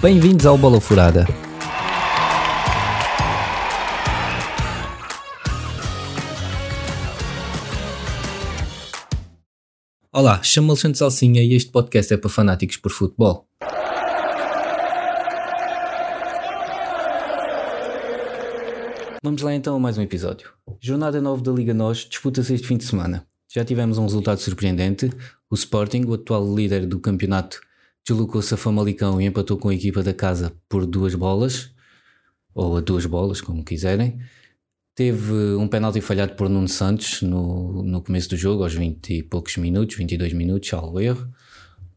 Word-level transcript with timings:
Bem-vindos 0.00 0.46
ao 0.46 0.56
Bola 0.56 0.80
Furada. 0.80 1.26
Olá, 10.10 10.42
chamo-me 10.42 10.70
Alexandre 10.70 10.96
Salsinha 10.96 11.42
e 11.42 11.52
este 11.52 11.70
podcast 11.70 12.14
é 12.14 12.16
para 12.16 12.30
fanáticos 12.30 12.78
por 12.78 12.90
futebol. 12.90 13.46
Vamos 19.22 19.42
lá 19.42 19.54
então 19.54 19.76
a 19.76 19.78
mais 19.78 19.98
um 19.98 20.02
episódio. 20.02 20.50
Jornada 20.80 21.20
9 21.20 21.42
da 21.42 21.52
Liga 21.52 21.74
NOS 21.74 22.06
disputa-se 22.08 22.54
este 22.54 22.66
fim 22.66 22.78
de 22.78 22.84
semana. 22.84 23.26
Já 23.52 23.64
tivemos 23.64 23.98
um 23.98 24.04
resultado 24.04 24.38
surpreendente. 24.38 25.10
O 25.50 25.54
Sporting, 25.54 26.04
o 26.04 26.14
atual 26.14 26.54
líder 26.54 26.86
do 26.86 27.00
campeonato, 27.00 27.60
deslocou-se 28.06 28.52
a 28.52 28.56
Famalicão 28.56 29.20
e 29.20 29.24
empatou 29.24 29.56
com 29.56 29.70
a 29.70 29.74
equipa 29.74 30.02
da 30.02 30.12
casa 30.12 30.54
por 30.68 30.84
duas 30.84 31.14
bolas, 31.14 31.70
ou 32.54 32.76
a 32.76 32.80
duas 32.80 33.06
bolas, 33.06 33.40
como 33.40 33.64
quiserem. 33.64 34.18
Teve 34.94 35.32
um 35.56 35.66
penalti 35.66 36.00
falhado 36.02 36.34
por 36.34 36.50
Nuno 36.50 36.68
Santos 36.68 37.22
no, 37.22 37.82
no 37.82 38.02
começo 38.02 38.28
do 38.28 38.36
jogo, 38.36 38.62
aos 38.62 38.74
20 38.74 39.14
e 39.14 39.22
poucos 39.22 39.56
minutos, 39.56 39.96
22 39.96 40.34
minutos, 40.34 40.68
salvo 40.68 41.00
erro. 41.00 41.26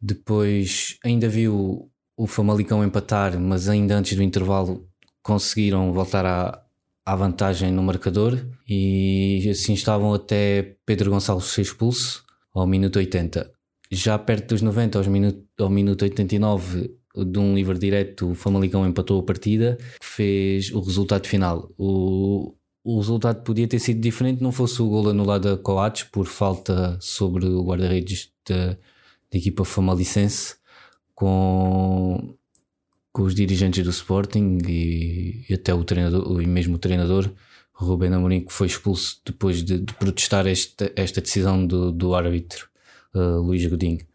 Depois 0.01 0.97
ainda 1.03 1.27
viu 1.27 1.91
o 2.15 2.27
Famalicão 2.27 2.83
empatar, 2.85 3.37
mas 3.37 3.67
ainda 3.67 3.97
antes 3.97 4.15
do 4.15 4.23
intervalo 4.23 4.87
conseguiram 5.21 5.91
voltar 5.91 6.25
à, 6.25 6.63
à 7.05 7.15
vantagem 7.15 7.71
no 7.71 7.83
marcador 7.83 8.39
e 8.67 9.45
assim 9.49 9.73
estavam 9.73 10.13
até 10.13 10.77
Pedro 10.85 11.11
Gonçalves 11.11 11.47
ser 11.47 11.63
expulso 11.63 12.23
ao 12.53 12.67
minuto 12.67 12.97
80. 12.97 13.51
Já 13.91 14.17
perto 14.17 14.49
dos 14.49 14.61
90, 14.61 14.97
aos 14.97 15.07
minuto, 15.07 15.45
ao 15.59 15.69
minuto 15.69 16.03
89, 16.03 16.95
de 17.15 17.39
um 17.39 17.55
livre 17.55 17.77
direto, 17.77 18.31
o 18.31 18.35
Famalicão 18.35 18.87
empatou 18.87 19.19
a 19.19 19.23
partida, 19.23 19.77
fez 20.01 20.71
o 20.71 20.79
resultado 20.79 21.27
final. 21.27 21.71
O, 21.77 22.55
o 22.83 22.97
resultado 22.97 23.43
podia 23.43 23.67
ter 23.67 23.79
sido 23.79 23.99
diferente, 23.99 24.41
não 24.41 24.51
fosse 24.51 24.81
o 24.81 24.87
gol 24.87 25.09
anulado 25.09 25.49
a 25.49 25.57
Coates 25.57 26.03
por 26.03 26.25
falta 26.25 26.97
sobre 27.01 27.45
o 27.45 27.63
guarda-redes 27.63 28.31
da, 28.47 28.67
da 28.69 29.37
equipa 29.37 29.65
famalicense, 29.65 30.55
com 31.13 32.35
com 33.11 33.23
os 33.23 33.35
dirigentes 33.35 33.83
do 33.83 33.89
Sporting 33.89 34.59
e, 34.67 35.45
e 35.49 35.53
até 35.53 35.73
o 35.73 35.83
treinador, 35.83 36.41
e 36.41 36.47
mesmo 36.47 36.75
o 36.75 36.79
treinador, 36.79 37.29
Rubén 37.85 38.13
Amorim, 38.13 38.41
que 38.45 38.53
foi 38.53 38.67
expulso 38.67 39.21
depois 39.25 39.63
de, 39.63 39.79
de 39.79 39.93
protestar 39.95 40.47
esta, 40.47 40.91
esta 40.95 41.21
decisão 41.21 41.65
do, 41.65 41.91
do 41.91 42.13
árbitro 42.15 42.67
uh, 43.13 43.41
Luís 43.41 43.65
Godinho. 43.65 44.05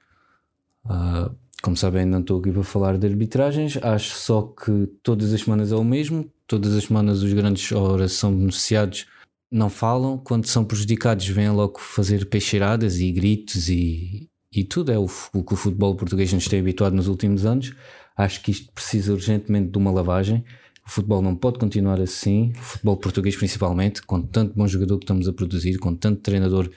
Uh, 0.85 1.35
como 1.63 1.77
sabem, 1.77 2.05
não 2.05 2.21
estou 2.21 2.39
aqui 2.39 2.53
para 2.53 2.63
falar 2.63 2.97
de 2.97 3.07
arbitragens, 3.07 3.77
acho 3.83 4.15
só 4.15 4.43
que 4.43 4.87
todas 5.03 5.33
as 5.33 5.41
semanas 5.41 5.73
é 5.73 5.77
o 5.77 5.83
mesmo, 5.83 6.31
todas 6.47 6.75
as 6.75 6.85
semanas 6.85 7.23
os 7.23 7.33
grandes 7.33 7.73
horas 7.73 8.13
são 8.13 8.33
beneficiados, 8.35 9.07
não 9.51 9.69
falam, 9.69 10.19
quando 10.19 10.47
são 10.47 10.65
prejudicados 10.65 11.27
vêm 11.27 11.51
logo 11.51 11.81
fazer 11.81 12.27
peixeiradas 12.27 13.01
e 13.01 13.11
gritos 13.11 13.69
e, 13.69 14.29
e 14.53 14.65
tudo, 14.65 14.93
é 14.93 14.99
o, 14.99 15.07
o 15.33 15.45
que 15.45 15.55
o 15.55 15.57
futebol 15.57 15.95
português 15.97 16.33
nos 16.33 16.47
tem 16.47 16.61
habituado 16.61 16.95
nos 16.95 17.09
últimos 17.09 17.45
anos. 17.45 17.75
Acho 18.17 18.43
que 18.43 18.51
isto 18.51 18.73
precisa 18.73 19.13
urgentemente 19.13 19.71
de 19.71 19.79
uma 19.79 19.91
lavagem. 19.91 20.45
O 20.87 20.91
futebol 20.91 21.21
não 21.21 21.35
pode 21.35 21.59
continuar 21.59 22.01
assim, 22.01 22.53
o 22.57 22.63
futebol 22.63 22.97
português 22.97 23.37
principalmente, 23.37 24.03
com 24.03 24.23
tanto 24.23 24.55
bom 24.55 24.69
jogador 24.69 24.99
que 24.99 25.05
estamos 25.05 25.27
a 25.27 25.33
produzir, 25.33 25.79
com 25.79 25.95
tanto 25.95 26.21
treinador 26.21 26.71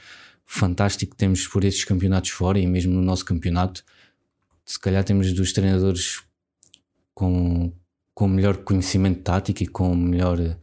fantástico 0.46 1.12
que 1.12 1.18
temos 1.18 1.48
por 1.48 1.64
esses 1.64 1.86
campeonatos 1.86 2.32
fora 2.32 2.58
e 2.58 2.66
mesmo 2.66 2.92
no 2.92 3.04
nosso 3.04 3.24
campeonato. 3.24 3.84
Se 4.66 4.80
calhar 4.80 5.04
temos 5.04 5.32
dos 5.32 5.54
treinadores 5.54 6.24
com, 7.14 7.72
com 8.16 8.28
melhor 8.28 8.58
conhecimento 8.58 9.22
tático 9.22 9.62
e 9.62 9.68
com 9.68 9.96
melhor 9.96 10.58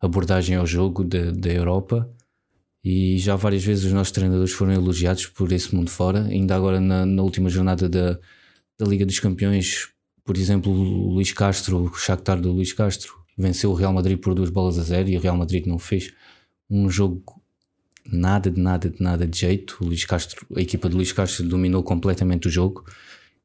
abordagem 0.00 0.56
ao 0.56 0.66
jogo 0.66 1.04
da 1.04 1.50
Europa. 1.50 2.10
E 2.82 3.18
já 3.18 3.36
várias 3.36 3.64
vezes 3.64 3.84
os 3.84 3.92
nossos 3.92 4.12
treinadores 4.12 4.52
foram 4.52 4.72
elogiados 4.72 5.26
por 5.26 5.52
esse 5.52 5.74
mundo 5.74 5.90
fora. 5.90 6.24
Ainda 6.26 6.54
agora, 6.54 6.80
na, 6.80 7.04
na 7.04 7.22
última 7.22 7.50
jornada 7.50 7.88
da, 7.88 8.18
da 8.78 8.86
Liga 8.86 9.04
dos 9.04 9.18
Campeões, 9.18 9.88
por 10.26 10.36
exemplo, 10.36 10.72
o 10.72 11.14
Luís 11.14 11.32
Castro, 11.32 11.84
o 11.84 11.94
Shakhtar 11.94 12.40
do 12.40 12.50
Luís 12.50 12.72
Castro, 12.72 13.14
venceu 13.38 13.70
o 13.70 13.74
Real 13.74 13.92
Madrid 13.92 14.18
por 14.18 14.34
duas 14.34 14.50
bolas 14.50 14.76
a 14.76 14.82
zero 14.82 15.08
e 15.08 15.16
o 15.16 15.20
Real 15.20 15.36
Madrid 15.36 15.64
não 15.66 15.78
fez 15.78 16.12
um 16.68 16.90
jogo 16.90 17.40
nada 18.10 18.50
de 18.50 18.60
nada 18.60 18.90
de 18.90 19.00
nada 19.00 19.24
de 19.24 19.38
jeito. 19.38 19.78
O 19.80 19.84
Luís 19.86 20.04
Castro, 20.04 20.44
a 20.56 20.60
equipa 20.60 20.88
de 20.88 20.96
Luís 20.96 21.12
Castro 21.12 21.46
dominou 21.46 21.82
completamente 21.84 22.48
o 22.48 22.50
jogo 22.50 22.84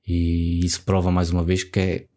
e 0.07 0.65
isso 0.65 0.81
prova 0.83 1.11
mais 1.11 1.29
uma 1.29 1.43
vez 1.43 1.63
que 1.63 1.79
é 1.79 2.07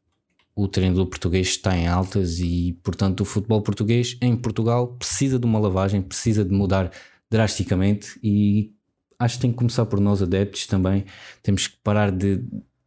o 0.57 0.67
treinador 0.67 1.07
português 1.07 1.49
está 1.49 1.77
em 1.77 1.87
altas 1.87 2.39
e, 2.39 2.79
portanto, 2.83 3.21
o 3.21 3.25
futebol 3.25 3.61
português 3.61 4.17
em 4.23 4.35
Portugal 4.35 4.97
precisa 4.97 5.39
de 5.39 5.45
uma 5.45 5.59
lavagem, 5.59 6.01
precisa 6.01 6.43
de 6.45 6.55
mudar 6.55 6.91
drasticamente 7.31 8.19
e 8.23 8.73
acho 9.19 9.37
que 9.37 9.43
tem 9.43 9.51
que 9.51 9.59
começar 9.59 9.85
por 9.85 10.01
nós 10.01 10.23
adeptos 10.23 10.67
também. 10.67 11.05
Temos 11.43 11.67
que 11.67 11.77
parar 11.83 12.11
de 12.11 12.43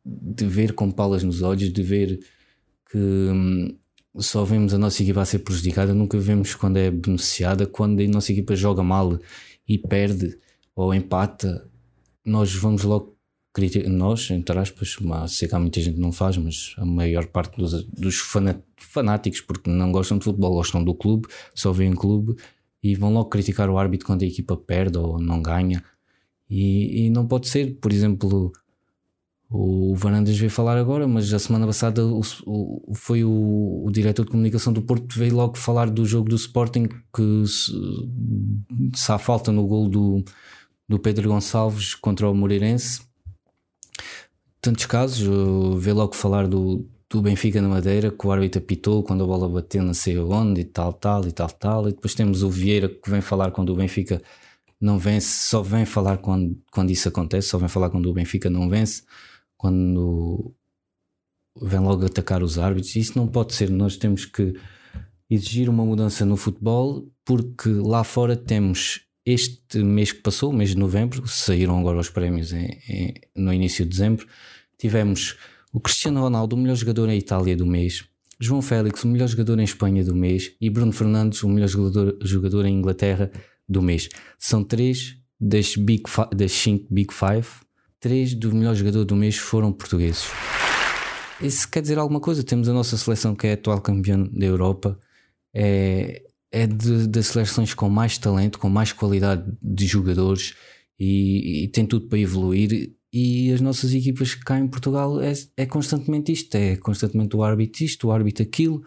de 0.07 0.45
ver 0.45 0.73
com 0.73 0.89
palas 0.89 1.23
nos 1.23 1.41
olhos, 1.41 1.71
de 1.71 1.83
ver 1.83 2.19
que 2.89 2.97
hum, 2.97 3.77
só 4.15 4.43
vemos 4.45 4.73
a 4.73 4.77
nossa 4.77 5.03
equipa 5.03 5.21
a 5.21 5.25
ser 5.25 5.39
prejudicada, 5.39 5.93
nunca 5.93 6.17
vemos 6.17 6.55
quando 6.55 6.77
é 6.77 6.89
beneficiada, 6.89 7.65
quando 7.65 8.01
a 8.01 8.07
nossa 8.07 8.31
equipa 8.31 8.55
joga 8.55 8.81
mal 8.81 9.19
e 9.67 9.77
perde 9.77 10.37
ou 10.75 10.93
empata, 10.93 11.69
nós 12.25 12.53
vamos 12.55 12.83
logo 12.83 13.17
criticar, 13.53 13.89
nós, 13.89 14.29
entre 14.31 14.57
aspas, 14.57 14.95
sei 15.27 15.47
que 15.47 15.55
há 15.55 15.59
muita 15.59 15.81
gente 15.81 15.95
que 15.95 16.01
não 16.01 16.11
faz, 16.11 16.37
mas 16.37 16.75
a 16.77 16.85
maior 16.85 17.25
parte 17.27 17.57
dos, 17.57 17.83
dos 17.85 18.19
fanáticos, 18.77 19.41
porque 19.41 19.69
não 19.69 19.91
gostam 19.91 20.17
de 20.17 20.23
futebol, 20.23 20.53
gostam 20.53 20.83
do 20.83 20.93
clube, 20.93 21.27
só 21.53 21.71
veem 21.71 21.93
clube 21.93 22.35
e 22.81 22.95
vão 22.95 23.11
logo 23.11 23.29
criticar 23.29 23.69
o 23.69 23.77
árbitro 23.77 24.05
quando 24.05 24.21
a 24.21 24.27
equipa 24.27 24.55
perde 24.55 24.97
ou 24.97 25.19
não 25.19 25.41
ganha. 25.41 25.83
E, 26.49 27.07
e 27.07 27.09
não 27.09 27.27
pode 27.27 27.47
ser, 27.47 27.75
por 27.81 27.91
exemplo, 27.91 28.53
o 29.49 29.95
Varandas 29.95 30.37
veio 30.37 30.51
falar 30.51 30.77
agora, 30.77 31.07
mas 31.07 31.33
a 31.33 31.39
semana 31.39 31.65
passada 31.65 32.05
o, 32.05 32.21
o, 32.45 32.93
foi 32.93 33.23
o, 33.23 33.83
o, 33.85 33.89
diretor 33.89 34.25
de 34.25 34.31
comunicação 34.31 34.73
do 34.73 34.81
Porto 34.81 35.17
veio 35.17 35.35
logo 35.35 35.57
falar 35.57 35.89
do 35.89 36.05
jogo 36.05 36.27
do 36.27 36.35
Sporting 36.35 36.89
que 37.15 37.47
se, 37.47 37.71
se 38.93 39.11
há 39.11 39.17
falta 39.17 39.49
no 39.49 39.65
gol 39.65 39.87
do, 39.87 40.23
do 40.87 40.99
Pedro 40.99 41.29
Gonçalves 41.29 41.95
contra 41.95 42.29
o 42.29 42.35
Moreirense. 42.35 43.01
Tantos 44.59 44.85
casos, 44.85 45.25
veio 45.81 45.95
logo 45.95 46.13
falar 46.13 46.45
do, 46.45 46.85
do 47.09 47.21
Benfica 47.21 47.61
na 47.61 47.69
Madeira, 47.69 48.11
que 48.11 48.27
o 48.27 48.31
árbitro 48.33 48.61
apitou 48.61 49.01
quando 49.01 49.23
a 49.23 49.27
bola 49.27 49.47
bateu 49.47 49.81
não 49.81 49.93
sei 49.93 50.17
onde 50.19 50.61
e 50.61 50.65
tal, 50.65 50.91
tal 50.91 51.25
e 51.25 51.31
tal, 51.31 51.49
tal. 51.49 51.87
E 51.87 51.93
depois 51.93 52.13
temos 52.13 52.43
o 52.43 52.49
Vieira 52.49 52.89
que 52.89 53.09
vem 53.09 53.21
falar 53.21 53.51
quando 53.51 53.69
o 53.69 53.75
Benfica 53.75 54.21
não 54.79 54.99
vence, 54.99 55.47
só 55.47 55.61
vem 55.61 55.85
falar 55.85 56.17
quando, 56.17 56.61
quando 56.69 56.91
isso 56.91 57.07
acontece, 57.07 57.47
só 57.47 57.57
vem 57.57 57.69
falar 57.69 57.89
quando 57.89 58.07
o 58.07 58.13
Benfica 58.13 58.49
não 58.49 58.69
vence 58.69 59.03
quando 59.57 60.53
vem 61.61 61.79
logo 61.79 62.05
atacar 62.05 62.43
os 62.43 62.59
árbitros. 62.59 62.95
Isso 62.95 63.17
não 63.17 63.27
pode 63.27 63.53
ser. 63.53 63.69
Nós 63.69 63.97
temos 63.97 64.25
que 64.25 64.53
exigir 65.29 65.69
uma 65.69 65.85
mudança 65.85 66.25
no 66.25 66.37
futebol, 66.37 67.09
porque 67.25 67.69
lá 67.69 68.03
fora 68.03 68.35
temos 68.35 69.01
este 69.25 69.79
mês 69.79 70.13
que 70.13 70.21
passou, 70.21 70.53
mês 70.53 70.69
de 70.69 70.77
novembro, 70.77 71.27
saíram 71.27 71.77
agora 71.77 71.99
os 71.99 72.09
prémios 72.09 72.53
em, 72.53 72.79
em, 72.87 73.13
no 73.35 73.51
início 73.51 73.83
de 73.83 73.91
dezembro. 73.91 74.25
Tivemos 74.77 75.35
o 75.73 75.81
Cristiano 75.81 76.21
Ronaldo, 76.21 76.55
o 76.55 76.59
melhor 76.59 76.75
jogador 76.75 77.09
em 77.09 77.17
Itália 77.17 77.57
do 77.57 77.65
mês, 77.65 78.05
João 78.39 78.61
Félix, 78.61 79.03
o 79.03 79.07
melhor 79.07 79.27
jogador 79.27 79.59
em 79.59 79.63
Espanha 79.63 80.03
do 80.03 80.15
mês, 80.15 80.53
e 80.61 80.69
Bruno 80.69 80.93
Fernandes, 80.93 81.43
o 81.43 81.49
melhor 81.49 81.67
jogador, 81.67 82.17
jogador 82.21 82.65
em 82.65 82.77
Inglaterra 82.77 83.31
do 83.67 83.81
mês. 83.81 84.07
São 84.39 84.63
três 84.63 85.17
das, 85.39 85.75
big 85.75 86.03
das 86.33 86.51
cinco 86.53 86.87
Big 86.89 87.13
Five 87.13 87.47
três 87.99 88.33
dos 88.33 88.53
melhores 88.53 88.79
jogadores 88.79 89.07
do 89.07 89.15
mês 89.15 89.37
foram 89.37 89.71
portugueses. 89.71 90.25
Isso 91.41 91.69
quer 91.69 91.81
dizer 91.81 91.97
alguma 91.97 92.19
coisa? 92.19 92.43
Temos 92.43 92.67
a 92.67 92.73
nossa 92.73 92.97
seleção 92.97 93.35
que 93.35 93.47
é 93.47 93.53
atual 93.53 93.79
campeã 93.81 94.17
da 94.31 94.45
Europa, 94.45 94.99
é, 95.53 96.23
é 96.51 96.65
das 96.67 97.27
seleções 97.27 97.73
com 97.73 97.89
mais 97.89 98.17
talento, 98.17 98.57
com 98.59 98.69
mais 98.69 98.91
qualidade 98.91 99.43
de 99.61 99.85
jogadores 99.85 100.55
e, 100.99 101.63
e, 101.63 101.67
tem 101.67 101.85
tudo 101.85 102.07
para 102.07 102.19
evoluir. 102.19 102.95
E 103.13 103.51
as 103.51 103.61
nossas 103.61 103.93
equipas 103.93 104.35
cá 104.35 104.59
em 104.59 104.67
Portugal 104.67 105.21
é, 105.21 105.33
é 105.55 105.65
constantemente 105.65 106.31
isto: 106.31 106.55
é 106.55 106.75
constantemente 106.75 107.35
o 107.35 107.43
árbitro 107.43 107.83
isto, 107.83 108.07
o 108.07 108.11
árbitro 108.11 108.43
aquilo. 108.43 108.83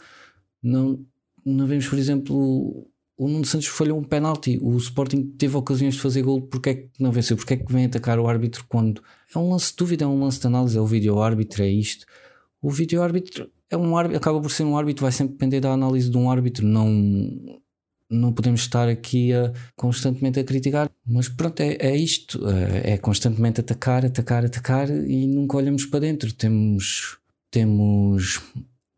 Não, 0.63 1.05
não 1.45 1.67
vemos, 1.67 1.89
por 1.89 1.99
exemplo, 1.99 2.91
o 3.21 3.29
Nuno 3.29 3.45
Santos 3.45 3.67
falhou 3.67 3.99
um 3.99 4.03
penalti. 4.03 4.59
O 4.63 4.75
Sporting 4.79 5.35
teve 5.37 5.55
ocasiões 5.55 5.93
de 5.93 6.01
fazer 6.01 6.23
gol. 6.23 6.41
Porque 6.41 6.71
é 6.71 6.75
que 6.75 6.89
não 6.99 7.13
venceu? 7.13 7.37
Porque 7.37 7.53
é 7.53 7.57
que 7.59 7.71
vem 7.71 7.85
atacar 7.85 8.19
o 8.19 8.27
árbitro 8.27 8.65
quando 8.67 9.03
é 9.35 9.39
um 9.39 9.51
lance 9.51 9.73
de 9.73 9.77
dúvida, 9.77 10.07
é 10.07 10.09
um 10.09 10.19
lance 10.19 10.41
de 10.41 10.47
análise? 10.47 10.79
É 10.79 10.81
o 10.81 10.87
vídeo 10.87 11.21
árbitro, 11.21 11.63
é 11.63 11.69
isto. 11.69 12.07
O 12.63 12.71
vídeo 12.71 13.03
árbitro 13.03 13.51
é 13.69 13.77
um 13.77 13.95
árbitro, 13.95 14.17
acaba 14.17 14.41
por 14.41 14.51
ser 14.51 14.65
um 14.65 14.75
árbitro, 14.75 15.03
vai 15.03 15.13
sempre 15.13 15.35
depender 15.35 15.61
da 15.61 15.71
análise 15.71 16.09
de 16.09 16.17
um 16.17 16.31
árbitro. 16.31 16.67
Não, 16.67 16.89
não 18.09 18.33
podemos 18.33 18.63
estar 18.63 18.89
aqui 18.89 19.35
a, 19.35 19.53
constantemente 19.77 20.41
a 20.41 20.45
criticar, 20.45 20.91
mas 21.07 21.29
pronto, 21.29 21.61
é, 21.61 21.77
é 21.79 21.95
isto: 21.95 22.41
é, 22.49 22.93
é 22.93 22.97
constantemente 22.97 23.61
atacar, 23.61 24.03
atacar, 24.03 24.47
atacar 24.47 24.89
e 24.89 25.27
nunca 25.27 25.59
olhamos 25.59 25.85
para 25.85 26.01
dentro. 26.01 26.33
Temos, 26.33 27.19
temos, 27.51 28.41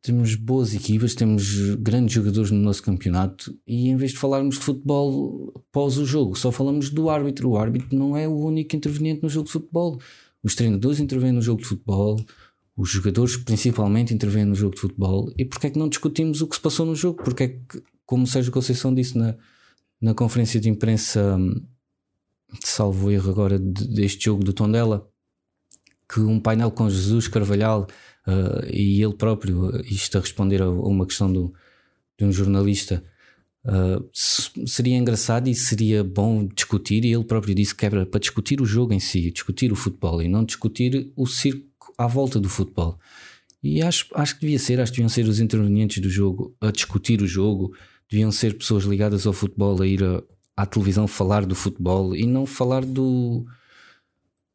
temos 0.03 0.35
boas 0.35 0.75
equipas, 0.75 1.15
temos 1.15 1.77
grandes 1.77 2.15
jogadores 2.15 2.51
no 2.51 2.59
nosso 2.59 2.83
campeonato 2.83 3.57
e 3.65 3.89
em 3.89 3.97
vez 3.97 4.11
de 4.11 4.19
falarmos 4.19 4.57
de 4.59 4.65
futebol 4.65 5.65
pós 5.71 5.97
o 5.97 6.05
jogo, 6.05 6.37
só 6.37 6.51
falamos 6.51 6.91
do 6.91 7.09
árbitro. 7.09 7.51
O 7.51 7.57
árbitro 7.57 7.97
não 7.97 8.17
é 8.17 8.27
o 8.27 8.37
único 8.37 8.75
interveniente 8.75 9.23
no 9.23 9.29
jogo 9.29 9.47
de 9.47 9.53
futebol. 9.53 10.01
Os 10.43 10.57
treinadores 10.57 10.99
intervêm 10.99 11.31
no 11.31 11.41
jogo 11.41 11.63
de 11.63 11.69
futebol, 11.69 12.21
os 12.77 12.91
jogadores 12.91 13.37
principalmente 13.37 14.13
intervêm 14.13 14.45
no 14.45 14.57
jogo 14.57 14.75
de 14.75 14.81
futebol. 14.81 15.33
E 15.39 15.45
porquê 15.45 15.69
é 15.69 15.71
que 15.71 15.79
não 15.79 15.89
discutimos 15.89 16.41
o 16.43 16.49
que 16.49 16.57
se 16.57 16.61
passou 16.61 16.85
no 16.85 16.97
jogo? 16.97 17.23
Porque 17.23 17.45
é 17.45 17.49
que 17.49 17.83
como 18.05 18.27
Sérgio 18.27 18.51
Conceição 18.51 18.93
disse 18.93 19.17
na, 19.17 19.37
na 20.01 20.15
conferência 20.15 20.59
de 20.59 20.69
imprensa, 20.69 21.39
salvo 22.61 23.09
erro 23.09 23.31
agora 23.31 23.57
deste 23.57 24.25
jogo 24.25 24.43
do 24.43 24.53
Tondela, 24.53 25.09
que 26.13 26.21
um 26.21 26.41
painel 26.41 26.73
com 26.73 26.91
Jesus 26.91 27.29
Carvalhal 27.29 27.87
uh, 28.27 28.67
e 28.71 29.03
ele 29.03 29.15
próprio, 29.15 29.81
isto 29.85 30.19
a 30.19 30.21
responder 30.21 30.63
a, 30.63 30.71
uma 30.71 31.07
questão 31.07 31.33
do, 31.33 31.53
de 32.19 32.25
um 32.25 32.33
jornalista, 32.33 33.03
uh, 33.65 34.09
seria 34.67 34.97
engraçado 34.97 35.49
e 35.49 35.55
seria 35.55 36.03
bom 36.03 36.47
discutir. 36.47 37.05
E 37.05 37.13
ele 37.13 37.25
próprio 37.25 37.55
disse 37.55 37.75
que 37.75 37.87
era 37.87 38.07
para 38.07 38.21
discutir 38.21 38.61
o 38.61 38.67
jogo 38.67 38.93
em 38.93 39.01
si, 39.01 39.31
discutir 39.31 39.73
o 39.73 39.77
futebol 39.77 40.23
e 40.23 40.29
não 40.29 40.45
discutir 40.45 41.13
o 41.17 41.27
circo 41.27 41.95
à 41.99 42.07
volta 42.07 42.41
do 42.41 42.49
futebol. 42.49 42.99
E 43.63 43.81
acho, 43.81 44.07
acho 44.15 44.35
que 44.35 44.41
devia 44.41 44.59
ser, 44.59 44.81
acho 44.81 44.91
que 44.91 44.97
deviam 44.97 45.09
ser 45.09 45.27
os 45.27 45.39
intervenientes 45.39 46.03
do 46.03 46.11
jogo 46.11 46.55
a 46.61 46.71
discutir 46.71 47.23
o 47.23 47.27
jogo, 47.27 47.73
deviam 48.11 48.33
ser 48.33 48.59
pessoas 48.59 48.85
ligadas 48.85 49.27
ao 49.27 49.33
futebol 49.33 49.81
a 49.81 49.87
ir 49.87 50.03
a, 50.03 50.23
à 50.57 50.67
televisão 50.67 51.07
falar 51.07 51.47
do 51.47 51.55
futebol 51.55 52.15
e 52.15 52.27
não 52.27 52.45
falar 52.45 52.85
do 52.85 53.47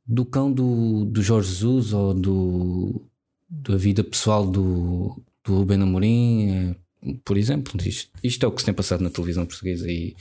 do 0.05 0.25
cão 0.25 0.51
do, 0.51 1.03
do 1.05 1.21
Jorge 1.21 1.49
Jesus 1.49 1.91
ou 1.91 2.13
do 2.13 3.09
da 3.49 3.75
vida 3.75 4.03
pessoal 4.03 4.45
do, 4.45 5.21
do 5.43 5.55
Ruben 5.55 5.81
Amorim, 5.81 6.49
é, 6.51 6.75
por 7.23 7.37
exemplo. 7.37 7.73
Isto, 7.85 8.11
isto 8.23 8.45
é 8.45 8.47
o 8.47 8.51
que 8.51 8.61
se 8.61 8.65
tem 8.65 8.73
passado 8.73 9.01
na 9.01 9.09
televisão 9.09 9.45
portuguesa 9.45 9.89
e, 9.89 10.15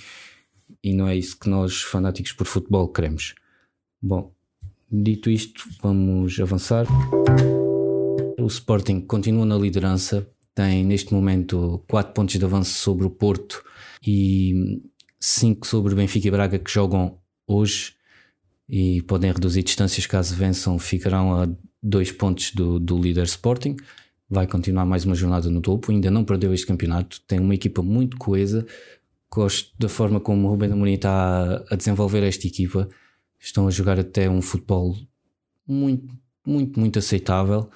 e 0.82 0.92
não 0.92 1.08
é 1.08 1.16
isso 1.16 1.38
que 1.38 1.48
nós, 1.48 1.82
fanáticos 1.82 2.32
por 2.32 2.46
futebol, 2.46 2.88
queremos. 2.88 3.34
Bom, 4.00 4.32
dito 4.90 5.30
isto, 5.30 5.68
vamos 5.82 6.38
avançar. 6.40 6.86
O 8.38 8.46
Sporting 8.46 9.00
continua 9.00 9.44
na 9.44 9.56
liderança, 9.56 10.28
tem 10.54 10.84
neste 10.84 11.12
momento 11.12 11.82
4 11.88 12.12
pontos 12.12 12.38
de 12.38 12.44
avanço 12.44 12.74
sobre 12.78 13.06
o 13.06 13.10
Porto 13.10 13.64
e 14.06 14.80
5 15.18 15.66
sobre 15.66 15.94
Benfica 15.94 16.28
e 16.28 16.30
Braga 16.30 16.58
que 16.58 16.70
jogam 16.70 17.18
hoje 17.46 17.94
e 18.68 19.02
podem 19.02 19.32
reduzir 19.32 19.62
distâncias 19.62 20.06
caso 20.06 20.34
vençam, 20.34 20.78
ficarão 20.78 21.34
a 21.34 21.48
2 21.86 22.12
pontos 22.12 22.50
do, 22.52 22.78
do 22.78 22.98
líder 22.98 23.24
Sporting. 23.24 23.76
Vai 24.28 24.46
continuar 24.46 24.84
mais 24.84 25.04
uma 25.04 25.14
jornada 25.14 25.48
no 25.48 25.60
topo, 25.60 25.92
ainda 25.92 26.10
não 26.10 26.24
perdeu 26.24 26.52
este 26.52 26.66
campeonato, 26.66 27.20
tem 27.28 27.38
uma 27.38 27.54
equipa 27.54 27.80
muito 27.80 28.16
coesa. 28.16 28.66
Gosto 29.30 29.70
da 29.78 29.88
forma 29.88 30.18
como 30.18 30.48
o 30.48 30.50
Rubem 30.50 30.72
Amorim 30.72 30.94
está 30.94 31.64
a 31.70 31.76
desenvolver 31.76 32.22
esta 32.24 32.46
equipa. 32.46 32.88
Estão 33.38 33.68
a 33.68 33.70
jogar 33.70 34.00
até 34.00 34.28
um 34.28 34.42
futebol 34.42 34.96
muito, 35.66 36.12
muito, 36.44 36.80
muito 36.80 36.98
aceitável. 36.98 37.70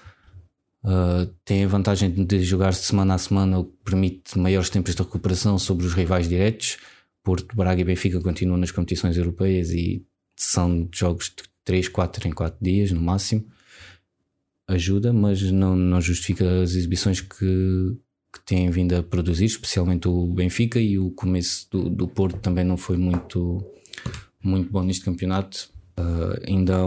Uh, 0.83 1.27
tem 1.45 1.65
a 1.65 1.69
vantagem 1.69 2.11
de 2.11 2.43
jogar 2.43 2.73
semana 2.73 3.15
a 3.15 3.19
semana, 3.19 3.59
o 3.59 3.65
que 3.65 3.77
permite 3.85 4.39
maiores 4.39 4.71
tempos 4.71 4.95
de 4.95 5.03
recuperação 5.03 5.59
sobre 5.59 5.87
os 5.87 5.93
rivais 5.93 6.29
diretos. 6.29 6.79
Porto, 7.23 7.55
Braga 7.55 7.81
e 7.81 7.85
Benfica 7.85 8.21
continuam 8.21 8.59
nas 8.59 8.71
competições 8.71 9.17
europeias 9.17 9.71
e 9.71 10.05
são 10.35 10.89
jogos 10.93 11.27
de 11.27 11.45
3, 11.65 11.89
4 11.89 12.27
em 12.27 12.33
4 12.33 12.59
dias 12.61 12.91
no 12.91 13.01
máximo. 13.01 13.45
Ajuda, 14.71 15.13
mas 15.13 15.43
não, 15.51 15.75
não 15.75 16.01
justifica 16.01 16.63
as 16.63 16.75
exibições 16.75 17.21
que, 17.21 17.97
que 18.33 18.45
têm 18.47 18.71
vindo 18.71 18.95
a 18.95 19.03
produzir, 19.03 19.47
especialmente 19.47 20.07
o 20.07 20.27
Benfica 20.29 20.81
e 20.81 20.99
o 20.99 21.11
começo 21.11 21.69
do, 21.71 21.91
do 21.91 22.07
Porto 22.07 22.39
também 22.39 22.65
não 22.65 22.77
foi 22.77 22.97
muito, 22.97 23.59
muito 24.43 24.71
bom 24.71 24.83
neste 24.83 25.05
campeonato. 25.05 25.71
Uh, 25.99 26.41
ainda 26.47 26.79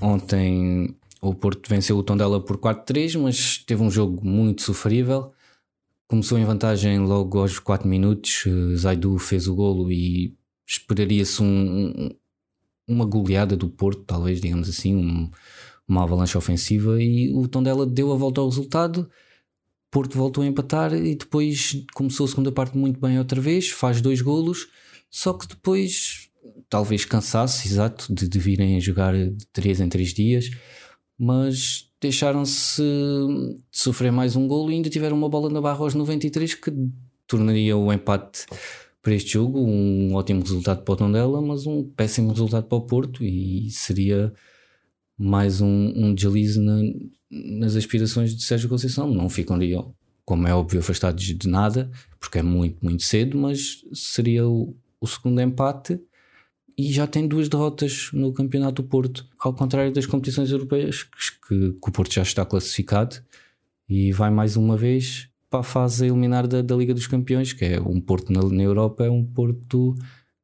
ontem 0.00 0.94
o 1.22 1.32
Porto 1.32 1.68
venceu 1.68 1.96
o 1.96 2.02
Tondela 2.02 2.44
por 2.44 2.58
4-3, 2.58 3.18
mas 3.18 3.58
teve 3.58 3.82
um 3.82 3.90
jogo 3.90 4.26
muito 4.26 4.62
sofrível. 4.62 5.32
Começou 6.08 6.36
em 6.36 6.44
vantagem 6.44 6.98
logo 6.98 7.38
aos 7.38 7.58
4 7.58 7.88
minutos. 7.88 8.44
Eh, 8.46 8.76
Zaidu 8.76 9.16
fez 9.18 9.46
o 9.46 9.54
golo 9.54 9.90
e 9.90 10.36
esperaria-se 10.66 11.42
um, 11.42 12.10
uma 12.88 13.04
goleada 13.04 13.56
do 13.56 13.68
Porto, 13.68 14.02
talvez, 14.04 14.40
digamos 14.40 14.68
assim, 14.68 14.96
um, 14.96 15.30
uma 15.88 16.02
avalanche 16.02 16.36
ofensiva. 16.36 17.02
E 17.02 17.32
o 17.32 17.46
Tondela 17.48 17.86
deu 17.86 18.12
a 18.12 18.16
volta 18.16 18.40
ao 18.40 18.48
resultado. 18.48 19.08
Porto 19.90 20.16
voltou 20.16 20.42
a 20.42 20.46
empatar 20.46 20.94
e 20.94 21.14
depois 21.14 21.84
começou 21.94 22.24
a 22.24 22.28
segunda 22.28 22.50
parte 22.50 22.76
muito 22.76 22.98
bem 22.98 23.18
outra 23.18 23.40
vez, 23.40 23.68
faz 23.68 24.00
dois 24.00 24.22
golos, 24.22 24.68
só 25.10 25.34
que 25.34 25.46
depois 25.46 26.30
talvez 26.70 27.04
cansasse, 27.04 27.68
exato, 27.68 28.14
de, 28.14 28.26
de 28.26 28.38
virem 28.38 28.76
a 28.76 28.80
jogar 28.80 29.12
de 29.12 29.46
3 29.52 29.82
em 29.82 29.88
3 29.90 30.14
dias 30.14 30.50
mas 31.24 31.88
deixaram-se 32.00 32.82
sofrer 33.70 34.10
mais 34.10 34.34
um 34.34 34.48
golo 34.48 34.72
e 34.72 34.74
ainda 34.74 34.90
tiveram 34.90 35.16
uma 35.16 35.28
bola 35.28 35.48
na 35.48 35.60
barra 35.60 35.78
aos 35.78 35.94
93 35.94 36.56
que 36.56 36.72
tornaria 37.28 37.76
o 37.76 37.92
empate 37.92 38.44
para 39.00 39.14
este 39.14 39.34
jogo 39.34 39.60
um 39.60 40.12
ótimo 40.14 40.42
resultado 40.42 40.82
para 40.82 40.94
o 40.94 40.96
Tondela, 40.96 41.40
mas 41.40 41.64
um 41.64 41.84
péssimo 41.84 42.30
resultado 42.30 42.66
para 42.66 42.78
o 42.78 42.80
Porto 42.80 43.22
e 43.22 43.70
seria 43.70 44.32
mais 45.18 45.60
um, 45.60 45.92
um 45.94 46.14
deslize 46.14 46.60
na, 46.60 46.80
nas 47.30 47.76
aspirações 47.76 48.34
de 48.36 48.42
Sérgio 48.42 48.68
Conceição. 48.68 49.12
Não 49.12 49.28
ficam 49.28 49.56
ali, 49.56 49.72
como 50.24 50.46
é 50.46 50.54
óbvio, 50.54 50.80
afastados 50.80 51.24
de 51.24 51.48
nada, 51.48 51.90
porque 52.18 52.38
é 52.38 52.42
muito, 52.42 52.78
muito 52.82 53.02
cedo, 53.02 53.38
mas 53.38 53.84
seria 53.92 54.46
o, 54.46 54.76
o 55.00 55.06
segundo 55.06 55.40
empate 55.40 56.00
e 56.76 56.92
já 56.92 57.06
tem 57.06 57.26
duas 57.26 57.48
derrotas 57.48 58.10
no 58.12 58.32
Campeonato 58.32 58.82
do 58.82 58.88
Porto, 58.88 59.26
ao 59.38 59.52
contrário 59.52 59.92
das 59.92 60.06
competições 60.06 60.50
europeias, 60.50 61.04
que, 61.04 61.72
que 61.72 61.88
o 61.88 61.92
Porto 61.92 62.14
já 62.14 62.22
está 62.22 62.44
classificado 62.44 63.16
e 63.88 64.12
vai 64.12 64.30
mais 64.30 64.56
uma 64.56 64.76
vez 64.76 65.28
para 65.50 65.60
a 65.60 65.64
fase 65.64 66.04
a 66.04 66.06
eliminar 66.08 66.46
da, 66.46 66.62
da 66.62 66.74
Liga 66.74 66.94
dos 66.94 67.06
Campeões, 67.06 67.52
que 67.52 67.64
é 67.64 67.80
um 67.80 68.00
Porto 68.00 68.32
na, 68.32 68.42
na 68.42 68.62
Europa, 68.62 69.04
é 69.04 69.10
um 69.10 69.24
Porto 69.24 69.94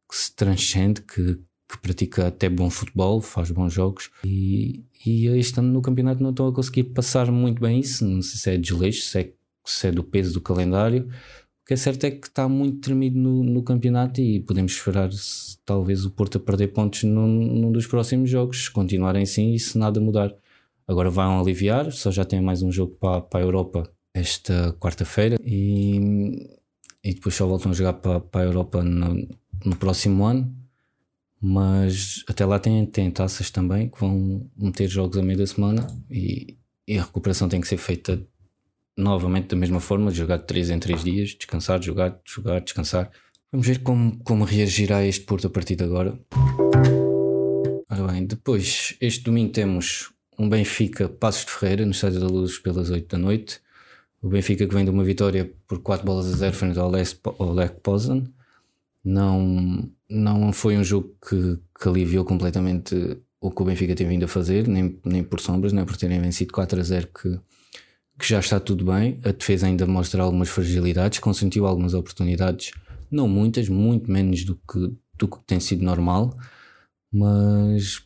que 0.08 0.16
se 0.16 0.34
transcende, 0.34 1.00
que, 1.00 1.38
que 1.68 1.78
pratica 1.78 2.28
até 2.28 2.48
bom 2.48 2.70
futebol, 2.70 3.20
faz 3.20 3.50
bons 3.50 3.72
jogos 3.72 4.10
e, 4.24 4.82
e 5.04 5.26
este 5.26 5.58
ano 5.60 5.70
no 5.70 5.82
campeonato 5.82 6.22
não 6.22 6.30
estão 6.30 6.48
a 6.48 6.52
conseguir 6.52 6.84
passar 6.84 7.30
muito 7.30 7.60
bem 7.60 7.80
isso. 7.80 8.06
Não 8.06 8.22
sei 8.22 8.38
se 8.38 8.50
é 8.50 8.56
desleixo, 8.56 9.02
se 9.02 9.20
é, 9.20 9.32
se 9.64 9.88
é 9.88 9.92
do 9.92 10.02
peso 10.02 10.32
do 10.32 10.40
calendário, 10.40 11.08
que 11.66 11.74
é 11.74 11.76
certo 11.76 12.04
é 12.04 12.10
que 12.10 12.26
está 12.26 12.48
muito 12.48 12.80
tremido 12.80 13.18
no, 13.18 13.44
no 13.44 13.62
campeonato 13.62 14.22
e 14.22 14.40
podemos 14.40 14.72
esperar 14.72 15.10
talvez 15.66 16.06
o 16.06 16.10
Porto 16.10 16.38
a 16.38 16.40
perder 16.40 16.68
pontos 16.68 17.02
num, 17.02 17.28
num, 17.28 17.70
dos 17.70 17.86
próximos 17.86 18.30
jogos, 18.30 18.64
se 18.64 18.70
continuarem 18.70 19.22
assim 19.22 19.52
e 19.52 19.58
se 19.58 19.76
nada 19.76 20.00
mudar. 20.00 20.34
Agora 20.86 21.10
vão 21.10 21.38
aliviar, 21.38 21.92
só 21.92 22.10
já 22.10 22.24
tem 22.24 22.40
mais 22.40 22.62
um 22.62 22.72
jogo 22.72 22.96
para, 22.98 23.20
para 23.20 23.40
a 23.40 23.42
Europa 23.42 23.92
esta 24.14 24.72
quarta-feira 24.80 25.36
e, 25.44 26.48
e 27.04 27.12
depois 27.12 27.34
só 27.34 27.46
voltam 27.46 27.70
a 27.70 27.74
jogar 27.74 27.92
para, 27.92 28.20
para 28.20 28.40
a 28.40 28.44
Europa 28.44 28.82
no, 28.82 29.28
no 29.62 29.76
próximo 29.76 30.24
ano. 30.24 30.57
Mas 31.40 32.24
até 32.26 32.44
lá 32.44 32.58
tem, 32.58 32.84
tem 32.86 33.10
taças 33.10 33.50
também 33.50 33.88
que 33.88 34.00
vão 34.00 34.48
meter 34.56 34.88
jogos 34.88 35.16
a 35.18 35.22
meio 35.22 35.38
da 35.38 35.46
semana 35.46 35.86
e, 36.10 36.58
e 36.86 36.98
a 36.98 37.02
recuperação 37.02 37.48
tem 37.48 37.60
que 37.60 37.68
ser 37.68 37.76
feita 37.76 38.20
novamente 38.96 39.48
da 39.48 39.56
mesma 39.56 39.78
forma, 39.78 40.10
jogar 40.10 40.38
de 40.38 40.46
3 40.46 40.70
em 40.70 40.78
3 40.78 41.04
dias, 41.04 41.28
descansar, 41.30 41.80
jogar, 41.80 42.20
jogar, 42.24 42.60
descansar. 42.60 43.10
Vamos 43.52 43.66
ver 43.66 43.78
como, 43.82 44.18
como 44.24 44.44
reagirá 44.44 45.04
este 45.04 45.24
Porto 45.24 45.46
a 45.46 45.50
partir 45.50 45.76
de 45.76 45.84
agora. 45.84 46.18
Ora 47.88 48.12
bem, 48.12 48.26
depois, 48.26 48.96
este 49.00 49.22
domingo 49.22 49.52
temos 49.52 50.10
um 50.38 50.48
Benfica 50.48 51.08
Passos 51.08 51.46
de 51.46 51.52
Ferreira 51.52 51.84
no 51.86 51.92
Estádio 51.92 52.20
da 52.20 52.26
Luz 52.26 52.58
pelas 52.58 52.90
8 52.90 53.08
da 53.08 53.16
noite. 53.16 53.60
O 54.20 54.28
Benfica 54.28 54.66
que 54.66 54.74
vem 54.74 54.84
de 54.84 54.90
uma 54.90 55.04
vitória 55.04 55.50
por 55.66 55.80
4 55.80 56.04
bolas 56.04 56.26
a 56.26 56.36
0 56.36 56.54
frente 56.54 56.78
ao, 56.78 56.90
Lech 56.90 57.80
Poznan. 57.82 58.24
Não, 59.08 59.88
não 60.08 60.52
foi 60.52 60.76
um 60.76 60.84
jogo 60.84 61.16
que, 61.26 61.58
que 61.80 61.88
aliviou 61.88 62.24
completamente 62.24 62.94
o 63.40 63.50
que 63.50 63.62
o 63.62 63.64
Benfica 63.64 63.94
tem 63.94 64.08
vindo 64.08 64.24
a 64.24 64.28
fazer, 64.28 64.66
nem, 64.66 64.98
nem 65.04 65.22
por 65.22 65.40
sombras, 65.40 65.72
nem 65.72 65.84
por 65.84 65.96
terem 65.96 66.20
vencido 66.20 66.52
4 66.52 66.80
a 66.80 66.82
0 66.82 67.08
que 67.08 67.40
que 68.18 68.28
já 68.28 68.40
está 68.40 68.58
tudo 68.58 68.84
bem. 68.84 69.20
A 69.24 69.30
defesa 69.30 69.66
ainda 69.66 69.86
mostra 69.86 70.22
algumas 70.22 70.48
fragilidades, 70.48 71.20
consentiu 71.20 71.66
algumas 71.66 71.94
oportunidades, 71.94 72.72
não 73.10 73.28
muitas, 73.28 73.68
muito 73.68 74.10
menos 74.10 74.44
do 74.44 74.56
que, 74.56 74.92
do 75.16 75.28
que 75.28 75.38
tem 75.46 75.60
sido 75.60 75.84
normal, 75.84 76.36
mas 77.12 78.02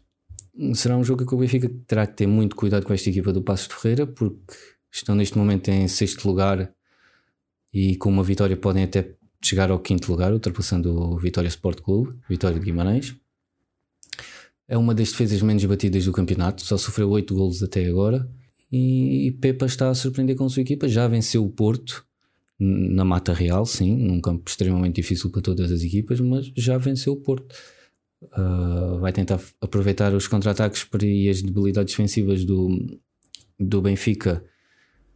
será 0.74 0.96
um 0.96 1.04
jogo 1.04 1.26
que 1.26 1.34
o 1.34 1.38
Benfica 1.38 1.70
terá 1.86 2.06
que 2.06 2.14
ter 2.14 2.26
muito 2.26 2.54
cuidado 2.54 2.84
com 2.84 2.92
esta 2.92 3.08
equipa 3.08 3.32
do 3.32 3.42
Passos 3.42 3.68
de 3.68 3.74
Ferreira, 3.74 4.06
porque 4.06 4.54
estão 4.92 5.14
neste 5.14 5.38
momento 5.38 5.68
em 5.68 5.88
sexto 5.88 6.28
lugar 6.28 6.70
e 7.72 7.96
com 7.96 8.10
uma 8.10 8.22
vitória 8.22 8.56
podem 8.56 8.84
até 8.84 9.14
chegar 9.42 9.70
ao 9.70 9.78
quinto 9.78 10.10
lugar, 10.10 10.32
ultrapassando 10.32 10.94
o 10.94 11.18
Vitória 11.18 11.48
Sport 11.48 11.80
Clube, 11.80 12.16
Vitória 12.28 12.58
de 12.58 12.64
Guimarães. 12.64 13.14
É 14.68 14.76
uma 14.78 14.94
das 14.94 15.10
defesas 15.10 15.42
menos 15.42 15.64
batidas 15.64 16.04
do 16.04 16.12
campeonato, 16.12 16.62
só 16.62 16.78
sofreu 16.78 17.10
8 17.10 17.34
golos 17.34 17.62
até 17.62 17.86
agora. 17.86 18.28
E 18.70 19.36
Pepa 19.40 19.66
está 19.66 19.90
a 19.90 19.94
surpreender 19.94 20.34
com 20.34 20.46
a 20.46 20.48
sua 20.48 20.62
equipa, 20.62 20.88
já 20.88 21.06
venceu 21.06 21.44
o 21.44 21.50
Porto 21.50 22.06
na 22.58 23.04
Mata 23.04 23.34
Real, 23.34 23.66
sim, 23.66 23.94
num 23.96 24.20
campo 24.20 24.48
extremamente 24.48 24.96
difícil 24.96 25.30
para 25.30 25.42
todas 25.42 25.70
as 25.70 25.82
equipas, 25.82 26.20
mas 26.20 26.50
já 26.56 26.78
venceu 26.78 27.12
o 27.12 27.16
Porto. 27.16 27.54
Uh, 28.22 29.00
vai 29.00 29.12
tentar 29.12 29.40
aproveitar 29.60 30.14
os 30.14 30.28
contra-ataques 30.28 30.86
e 31.02 31.28
as 31.28 31.42
debilidades 31.42 31.92
defensivas 31.92 32.44
do, 32.44 33.00
do 33.58 33.82
Benfica 33.82 34.44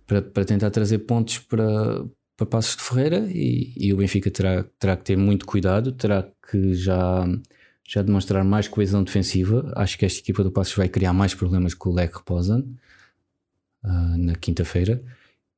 para, 0.06 0.20
para 0.20 0.44
tentar 0.44 0.70
trazer 0.70 0.98
pontos 1.00 1.38
para, 1.38 2.04
para 2.36 2.46
Passos 2.46 2.76
de 2.76 2.82
Ferreira 2.82 3.26
e, 3.30 3.72
e, 3.76 3.92
o 3.92 3.96
Benfica 3.96 4.30
terá, 4.30 4.64
terá 4.78 4.96
que 4.96 5.04
ter 5.04 5.16
muito 5.16 5.46
cuidado, 5.46 5.92
terá 5.92 6.28
que 6.50 6.74
já, 6.74 7.26
já 7.86 8.02
demonstrar 8.02 8.44
mais 8.44 8.68
coesão 8.68 9.02
defensiva. 9.02 9.72
Acho 9.74 9.98
que 9.98 10.04
esta 10.04 10.20
equipa 10.20 10.44
do 10.44 10.50
Passos 10.50 10.74
vai 10.74 10.88
criar 10.88 11.12
mais 11.12 11.34
problemas 11.34 11.72
com 11.74 11.90
o 11.90 11.94
Lech 11.94 12.14
Reposan 12.14 12.64
uh, 13.84 14.18
na 14.18 14.34
quinta-feira 14.34 15.02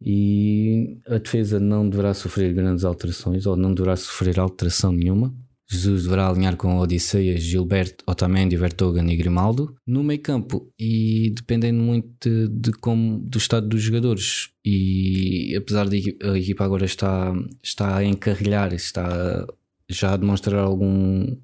e 0.01 1.01
a 1.09 1.19
defesa 1.19 1.59
não 1.59 1.89
deverá 1.89 2.15
sofrer 2.15 2.55
grandes 2.55 2.85
alterações 2.85 3.47
ou 3.47 3.57
não 3.57 3.75
deverá 3.75 3.97
sofrer 3.97 4.39
alteração 4.39 4.93
nenhuma. 4.93 5.35
Jesus 5.71 6.05
deverá 6.05 6.29
alinhar 6.29 6.57
com 6.57 6.79
Odisseias, 6.79 7.43
Gilberto, 7.43 8.03
Otamendi, 8.07 8.57
Vertogen 8.57 9.11
e 9.11 9.17
Grimaldo 9.17 9.77
no 9.87 10.03
meio 10.03 10.21
campo. 10.21 10.73
E 10.79 11.31
dependendo 11.37 11.83
muito 11.83 12.09
de, 12.21 12.49
de, 12.49 12.73
como, 12.73 13.19
do 13.19 13.37
estado 13.37 13.69
dos 13.69 13.83
jogadores. 13.83 14.51
E 14.65 15.55
apesar 15.57 15.87
de 15.87 16.17
a 16.23 16.39
equipa 16.39 16.65
agora 16.65 16.87
está, 16.87 17.35
está 17.63 17.97
a 17.99 18.05
encarrilhar, 18.05 18.73
está 18.73 19.47
já 19.89 20.15
a 20.15 20.17
demonstrar 20.17 20.61
algum 20.61 21.37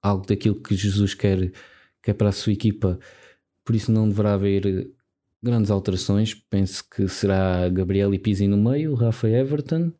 algo 0.00 0.26
daquilo 0.26 0.60
que 0.60 0.74
Jesus 0.74 1.14
quer, 1.14 1.52
quer 2.02 2.14
para 2.14 2.30
a 2.30 2.32
sua 2.32 2.52
equipa, 2.52 2.98
por 3.64 3.76
isso 3.76 3.92
não 3.92 4.08
deverá 4.08 4.34
haver 4.34 4.90
grandes 5.42 5.70
alterações. 5.70 6.34
Penso 6.34 6.84
que 6.88 7.08
será 7.08 7.68
Gabriel 7.68 8.12
e 8.12 8.18
Pizzi 8.18 8.48
no 8.48 8.56
meio, 8.56 8.94
Rafa 8.94 9.28
Everton 9.28 9.92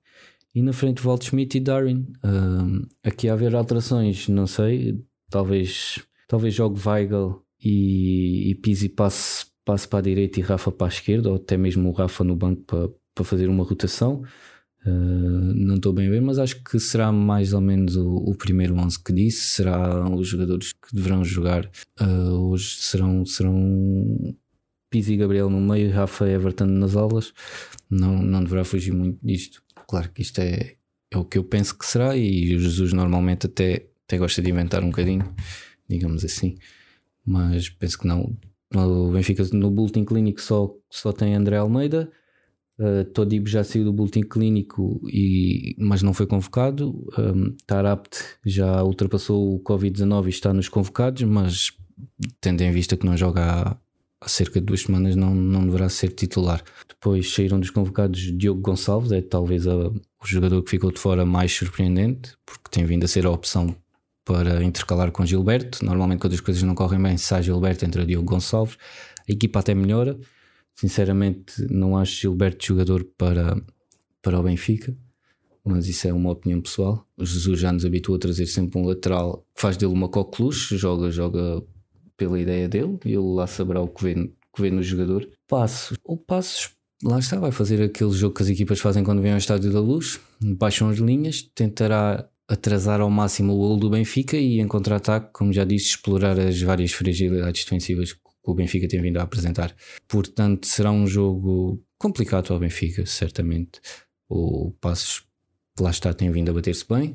e 0.55 0.63
na 0.63 0.73
frente 0.73 1.03
Walt 1.03 1.25
Schmidt 1.25 1.57
e 1.57 1.61
Darwin. 1.61 2.07
Uh, 2.25 2.87
aqui 3.03 3.29
a 3.29 3.33
haver 3.33 3.55
alterações, 3.55 4.29
não 4.29 4.47
sei. 4.47 5.03
Talvez, 5.31 6.01
talvez 6.29 6.55
jogue 6.55 6.81
Weigel 6.87 7.43
e, 7.63 8.51
e 8.51 8.55
Pizzi 8.57 8.89
passe, 8.89 9.47
passe 9.65 9.89
para 9.89 10.01
a 10.01 10.03
direita 10.03 10.41
e 10.41 10.43
Rafa 10.43 10.71
para 10.71 10.87
a 10.87 10.91
esquerda, 10.91 11.31
ou 11.31 11.37
até 11.37 11.57
mesmo 11.57 11.89
o 11.89 11.93
Rafa 11.93 12.23
no 12.23 12.37
banco 12.37 12.63
para, 12.63 12.89
para 13.15 13.25
fazer 13.25 13.49
uma 13.49 13.65
rotação. 13.65 14.23
Uh, 14.85 15.55
não 15.55 15.77
estou 15.77 15.93
bem 15.93 16.09
a 16.09 16.11
ver, 16.11 16.21
mas 16.21 16.39
acho 16.39 16.63
que 16.65 16.79
será 16.81 17.13
mais 17.13 17.53
ou 17.53 17.61
menos 17.61 17.97
o, 17.97 18.17
o 18.17 18.35
primeiro 18.35 18.75
11 18.75 19.03
que 19.03 19.13
disse. 19.13 19.41
Será 19.47 20.09
os 20.11 20.29
jogadores 20.29 20.73
que 20.73 20.95
deverão 20.95 21.25
jogar 21.25 21.71
uh, 22.01 22.51
hoje 22.51 22.77
serão, 22.79 23.25
serão 23.25 24.35
Pizzi 24.93 25.15
e 25.15 25.17
Gabriel 25.17 25.49
no 25.49 25.59
meio, 25.59 25.91
Rafa 25.91 26.29
Everton 26.29 26.67
nas 26.67 26.95
aulas, 26.95 27.33
não, 27.89 28.23
não 28.23 28.45
deverá 28.45 28.63
fugir 28.63 28.93
muito 28.93 29.19
disto. 29.23 29.63
Claro 29.93 30.09
que 30.09 30.23
isto 30.23 30.39
é, 30.39 30.77
é 31.11 31.19
o 31.19 31.25
que 31.27 31.37
eu 31.37 31.45
penso 31.45 31.77
que 31.77 31.85
será, 31.85 32.17
e 32.17 32.57
o 32.57 32.59
Jesus 32.59 32.95
normalmente 32.95 33.45
até, 33.45 33.91
até 34.07 34.17
gosta 34.17 34.41
de 34.41 34.49
inventar 34.49 34.83
um 34.83 34.87
bocadinho, 34.87 35.35
digamos 35.87 36.25
assim, 36.25 36.57
mas 37.23 37.69
penso 37.69 37.99
que 37.99 38.07
não. 38.07 38.35
O 38.75 39.13
Benfica 39.13 39.45
no 39.53 39.71
Bulletin 39.71 40.07
Clínico 40.07 40.41
só, 40.41 40.75
só 40.89 41.13
tem 41.13 41.35
André 41.35 41.59
Almeida. 41.59 42.11
Uh, 42.79 43.05
Todibo 43.05 43.47
já 43.47 43.63
saiu 43.63 43.85
do 43.85 43.93
Bulletin 43.93 44.23
Clínico, 44.23 44.99
e, 45.13 45.77
mas 45.79 46.03
não 46.03 46.15
foi 46.15 46.27
convocado. 46.27 47.07
Um, 47.19 47.55
Tarapt 47.67 48.17
já 48.47 48.83
ultrapassou 48.83 49.57
o 49.57 49.61
Covid-19 49.63 50.25
e 50.25 50.31
está 50.31 50.55
nos 50.55 50.71
convocados, 50.71 51.23
mas 51.25 51.71
tendo 52.41 52.63
em 52.63 52.73
vista 52.73 52.97
que 52.97 53.05
não 53.05 53.15
joga 53.15 53.43
há, 53.45 53.77
há 54.23 54.29
cerca 54.29 54.61
de 54.61 54.67
duas 54.67 54.83
semanas 54.83 55.17
não, 55.17 55.35
não 55.35 55.65
deverá 55.67 55.89
ser 55.89 56.11
titular. 56.11 56.63
Depois 56.89 57.33
saíram 57.35 57.59
dos 57.59 57.71
convocados 57.71 58.21
Diogo 58.37 58.61
Gonçalves, 58.61 59.11
é 59.13 59.21
talvez 59.21 59.67
a, 59.67 59.89
o 59.89 60.01
jogador 60.25 60.63
que 60.63 60.71
ficou 60.71 60.93
de 60.93 61.01
fora 61.01 61.27
mais 61.27 61.53
surpreendente, 61.53 62.35
porque 62.47 62.71
tem 62.71 62.85
vindo 62.85 63.05
a 63.05 63.09
ser 63.09 63.27
a 63.27 63.31
opção 63.31 63.75
para 64.25 64.63
intercalar 64.63 65.11
com 65.11 65.27
Gilberto. 65.27 65.85
Normalmente, 65.85 66.21
quando 66.21 66.35
as 66.35 66.41
coisas 66.41 66.63
não 66.63 66.75
correm 66.75 67.03
bem, 67.03 67.17
sai 67.17 67.43
Gilberto, 67.43 67.85
entra 67.85 68.07
Diogo 68.07 68.27
Gonçalves. 68.27 68.77
A 69.29 69.33
equipa 69.33 69.59
até 69.59 69.75
melhora. 69.75 70.19
Sinceramente, 70.75 71.67
não 71.71 71.97
acho 71.97 72.21
Gilberto 72.21 72.65
jogador 72.65 73.05
para, 73.19 73.61
para 74.23 74.39
o 74.39 74.43
Benfica, 74.43 74.97
mas 75.65 75.89
isso 75.89 76.07
é 76.07 76.13
uma 76.13 76.31
opinião 76.31 76.61
pessoal. 76.61 77.05
O 77.17 77.25
Jesus 77.25 77.59
já 77.59 77.73
nos 77.73 77.85
habituou 77.85 78.17
a 78.17 78.21
trazer 78.21 78.47
sempre 78.47 78.79
um 78.79 78.87
lateral 78.87 79.45
que 79.55 79.61
faz 79.61 79.77
dele 79.77 79.93
uma 79.93 80.09
coqueluche, 80.09 80.77
joga, 80.77 81.11
joga 81.11 81.63
pela 82.17 82.41
ideia 82.41 82.69
dele 82.69 82.99
e 83.05 83.11
ele 83.11 83.35
lá 83.35 83.47
saberá 83.47 83.81
o 83.81 83.89
que 83.89 84.05
vê, 84.05 84.15
que 84.15 84.63
vê 84.63 84.71
no 84.71 84.83
jogador. 84.83 85.29
Passos. 85.49 85.97
O 86.05 86.17
Passos, 86.17 86.71
lá 87.03 87.19
está, 87.19 87.39
vai 87.39 87.53
fazer 87.53 87.83
aquele 87.83 88.13
jogo 88.13 88.35
que 88.35 88.43
as 88.43 88.49
equipas 88.49 88.81
fazem 88.81 89.05
quando 89.05 89.23
vêm 89.23 89.33
ao 89.33 89.39
Estádio 89.39 89.73
da 89.73 89.81
Luz, 89.81 90.21
baixam 90.41 90.89
as 90.89 90.99
linhas, 90.99 91.43
tentará 91.43 92.29
atrasar 92.49 93.01
ao 93.01 93.11
máximo 93.11 93.55
o 93.55 93.57
gol 93.57 93.77
do 93.79 93.89
Benfica 93.89 94.37
e 94.37 94.61
em 94.61 94.69
contra-ataque, 94.69 95.31
como 95.33 95.53
já 95.53 95.65
disse, 95.65 95.91
explorar 95.91 96.39
as 96.39 96.61
várias 96.61 96.93
fragilidades 96.93 97.65
defensivas 97.65 98.13
que 98.13 98.21
o 98.45 98.55
Benfica 98.55 98.89
tem 98.89 99.01
vindo 99.01 99.19
a 99.19 99.23
apresentar. 99.23 99.75
Portanto, 100.07 100.67
será 100.67 100.91
um 100.91 101.07
jogo 101.07 101.83
complicado 101.97 102.53
ao 102.53 102.59
Benfica, 102.59 103.07
certamente. 103.07 103.81
O 104.29 104.73
Passos, 104.81 105.25
lá 105.81 105.91
está, 105.91 106.13
tem 106.13 106.31
vindo 106.31 106.51
a 106.51 106.55
bater-se 106.55 106.85
bem, 106.87 107.15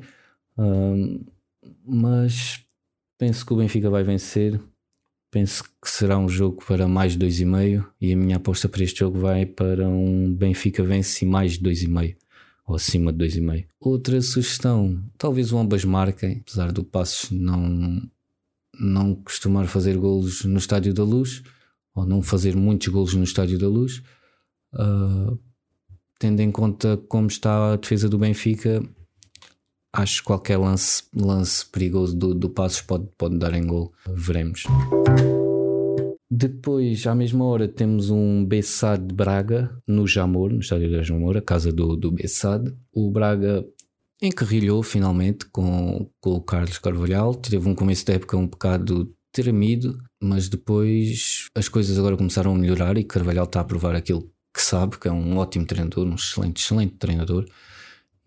mas 1.84 2.64
penso 3.18 3.44
que 3.44 3.52
o 3.52 3.56
Benfica 3.56 3.90
vai 3.90 4.02
vencer 4.02 4.60
Penso 5.30 5.62
que 5.64 5.90
será 5.90 6.18
um 6.18 6.28
jogo 6.28 6.64
para 6.64 6.88
mais 6.88 7.16
2,5 7.16 7.86
e 8.00 8.12
a 8.12 8.16
minha 8.16 8.36
aposta 8.36 8.68
para 8.68 8.82
este 8.82 9.00
jogo 9.00 9.18
vai 9.18 9.44
para 9.44 9.86
um 9.86 10.32
Benfica 10.32 10.82
vence 10.82 11.26
mais 11.26 11.58
de 11.58 11.68
2,5 11.68 12.16
ou 12.66 12.76
acima 12.76 13.12
de 13.12 13.26
2,5. 13.26 13.66
Outra 13.78 14.20
sugestão, 14.22 15.02
talvez 15.18 15.52
o 15.52 15.58
ambas 15.58 15.84
marquem, 15.84 16.38
apesar 16.40 16.72
do 16.72 16.82
Passos 16.82 17.30
não, 17.30 18.02
não 18.78 19.14
costumar 19.14 19.66
fazer 19.66 19.98
golos 19.98 20.44
no 20.44 20.58
Estádio 20.58 20.94
da 20.94 21.04
Luz 21.04 21.42
ou 21.94 22.06
não 22.06 22.22
fazer 22.22 22.56
muitos 22.56 22.88
golos 22.88 23.14
no 23.14 23.24
Estádio 23.24 23.58
da 23.58 23.68
Luz. 23.68 24.02
Uh, 24.72 25.38
tendo 26.18 26.40
em 26.40 26.50
conta 26.50 26.96
como 27.08 27.26
está 27.26 27.72
a 27.72 27.76
defesa 27.76 28.08
do 28.08 28.18
Benfica, 28.18 28.82
acho 29.98 30.20
que 30.20 30.26
qualquer 30.26 30.56
lance, 30.56 31.02
lance 31.14 31.66
perigoso 31.66 32.16
do, 32.16 32.32
do 32.32 32.48
Passos 32.48 32.80
pode, 32.82 33.08
pode 33.18 33.36
dar 33.36 33.52
em 33.52 33.66
gol. 33.66 33.92
Veremos. 34.06 34.64
Depois, 36.30 37.04
à 37.06 37.14
mesma 37.14 37.44
hora, 37.44 37.66
temos 37.66 38.10
um 38.10 38.44
Bessade 38.44 39.06
de 39.06 39.14
Braga 39.14 39.76
no 39.86 40.06
Jamor, 40.06 40.52
no 40.52 40.60
estádio 40.60 40.90
da 40.90 41.02
Jamor, 41.02 41.36
a 41.36 41.42
casa 41.42 41.72
do, 41.72 41.96
do 41.96 42.12
Bessade. 42.12 42.72
O 42.92 43.10
Braga 43.10 43.66
encarrilhou 44.22 44.82
finalmente 44.82 45.46
com, 45.46 46.08
com 46.20 46.34
o 46.34 46.40
Carlos 46.40 46.78
Carvalhal. 46.78 47.34
Teve 47.34 47.68
um 47.68 47.74
começo 47.74 48.04
de 48.06 48.12
época 48.12 48.36
um 48.36 48.46
bocado 48.46 49.12
tremido, 49.32 49.98
mas 50.22 50.48
depois 50.48 51.48
as 51.56 51.68
coisas 51.68 51.98
agora 51.98 52.16
começaram 52.16 52.54
a 52.54 52.58
melhorar 52.58 52.96
e 52.98 53.04
Carvalhal 53.04 53.44
está 53.44 53.60
a 53.60 53.64
provar 53.64 53.96
aquilo 53.96 54.30
que 54.54 54.62
sabe, 54.62 54.98
que 54.98 55.08
é 55.08 55.12
um 55.12 55.36
ótimo 55.38 55.66
treinador, 55.66 56.06
um 56.06 56.14
excelente, 56.14 56.62
excelente 56.62 56.94
treinador. 56.96 57.46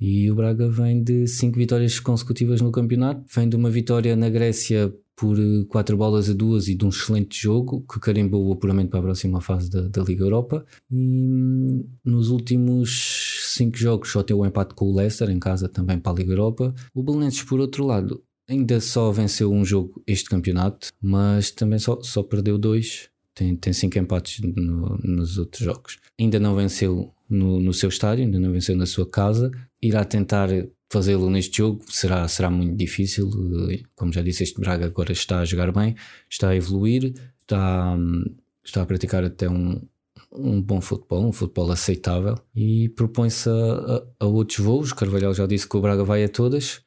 E 0.01 0.31
o 0.31 0.35
Braga 0.35 0.67
vem 0.67 1.03
de 1.03 1.27
cinco 1.27 1.59
vitórias 1.59 1.99
consecutivas 1.99 2.59
no 2.59 2.71
campeonato, 2.71 3.23
vem 3.33 3.47
de 3.47 3.55
uma 3.55 3.69
vitória 3.69 4.15
na 4.15 4.31
Grécia 4.31 4.91
por 5.15 5.37
4 5.67 5.93
eh, 5.93 5.97
bolas 5.97 6.27
a 6.27 6.33
2 6.33 6.69
e 6.69 6.75
de 6.75 6.83
um 6.83 6.89
excelente 6.89 7.39
jogo 7.39 7.85
que 7.87 7.99
carimbou 7.99 8.47
o 8.47 8.53
apuramento 8.53 8.89
para 8.89 8.99
a 9.01 9.03
próxima 9.03 9.39
fase 9.39 9.69
da, 9.69 9.87
da 9.87 10.01
Liga 10.01 10.23
Europa. 10.23 10.65
E 10.89 10.95
hum, 10.95 11.87
nos 12.03 12.29
últimos 12.29 13.53
5 13.55 13.77
jogos 13.77 14.11
só 14.11 14.23
teve 14.23 14.39
um 14.39 14.45
empate 14.45 14.73
com 14.73 14.85
o 14.85 14.95
Leicester 14.95 15.29
em 15.29 15.37
casa 15.37 15.69
também 15.69 15.99
para 15.99 16.13
a 16.13 16.15
Liga 16.15 16.31
Europa. 16.31 16.73
O 16.95 17.03
Belenenses, 17.03 17.43
por 17.43 17.59
outro 17.59 17.85
lado, 17.85 18.23
ainda 18.49 18.81
só 18.81 19.11
venceu 19.11 19.51
um 19.51 19.63
jogo 19.63 20.01
este 20.07 20.27
campeonato, 20.27 20.89
mas 20.99 21.51
também 21.51 21.77
só, 21.77 22.01
só 22.01 22.23
perdeu 22.23 22.57
dois. 22.57 23.07
Tem, 23.35 23.55
tem 23.55 23.71
cinco 23.71 23.99
empates 23.99 24.41
no, 24.41 24.97
nos 25.03 25.37
outros 25.37 25.63
jogos. 25.63 25.99
Ainda 26.19 26.39
não 26.39 26.55
venceu 26.55 27.13
no, 27.29 27.61
no 27.61 27.73
seu 27.73 27.87
estádio, 27.87 28.25
ainda 28.25 28.39
não 28.39 28.51
venceu 28.51 28.75
na 28.75 28.85
sua 28.85 29.09
casa. 29.09 29.51
Irá 29.81 30.05
tentar 30.05 30.49
fazê-lo 30.91 31.29
neste 31.29 31.57
jogo 31.57 31.83
será, 31.87 32.27
será 32.27 32.49
muito 32.49 32.75
difícil. 32.75 33.29
Como 33.95 34.11
já 34.11 34.21
disse, 34.21 34.43
este 34.43 34.59
Braga 34.59 34.85
agora 34.85 35.11
está 35.11 35.39
a 35.39 35.45
jogar 35.45 35.71
bem, 35.71 35.95
está 36.29 36.49
a 36.49 36.55
evoluir, 36.55 37.13
está, 37.39 37.97
está 38.63 38.81
a 38.81 38.85
praticar 38.85 39.23
até 39.23 39.49
um, 39.49 39.81
um 40.31 40.61
bom 40.61 40.81
futebol, 40.81 41.25
um 41.25 41.31
futebol 41.31 41.71
aceitável 41.71 42.37
e 42.53 42.89
propõe-se 42.89 43.49
a, 43.49 43.53
a, 43.53 44.25
a, 44.25 44.25
outros 44.25 44.59
voos. 44.59 44.91
Carvalhal 44.93 45.33
já 45.33 45.45
disse 45.45 45.67
que 45.67 45.77
o 45.77 45.81
Braga 45.81 46.03
vai 46.03 46.23
a 46.23 46.29
todas. 46.29 46.81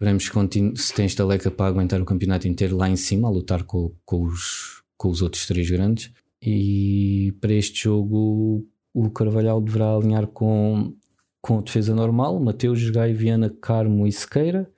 Veremos 0.00 0.30
se 0.76 0.94
tem 0.94 1.06
estaleca 1.06 1.50
para 1.50 1.66
aguentar 1.66 2.00
o 2.00 2.04
campeonato 2.04 2.46
inteiro 2.46 2.76
lá 2.76 2.88
em 2.88 2.94
cima, 2.94 3.26
a 3.26 3.30
lutar 3.30 3.64
com, 3.64 3.92
com, 4.04 4.22
os, 4.22 4.82
com 4.96 5.10
os 5.10 5.20
outros 5.20 5.46
três 5.46 5.68
grandes. 5.68 6.12
E 6.40 7.34
para 7.40 7.52
este 7.52 7.82
jogo, 7.82 8.64
o 8.94 9.10
Carvalhal 9.10 9.60
deverá 9.60 9.92
alinhar 9.92 10.28
com 10.28 10.94
com 11.48 11.62
defesa 11.62 11.94
normal, 11.94 12.38
Mateus, 12.38 12.90
Gai, 12.90 13.14
Viana, 13.14 13.48
Carmo 13.48 14.06
e 14.06 14.12
Sequeira, 14.12 14.70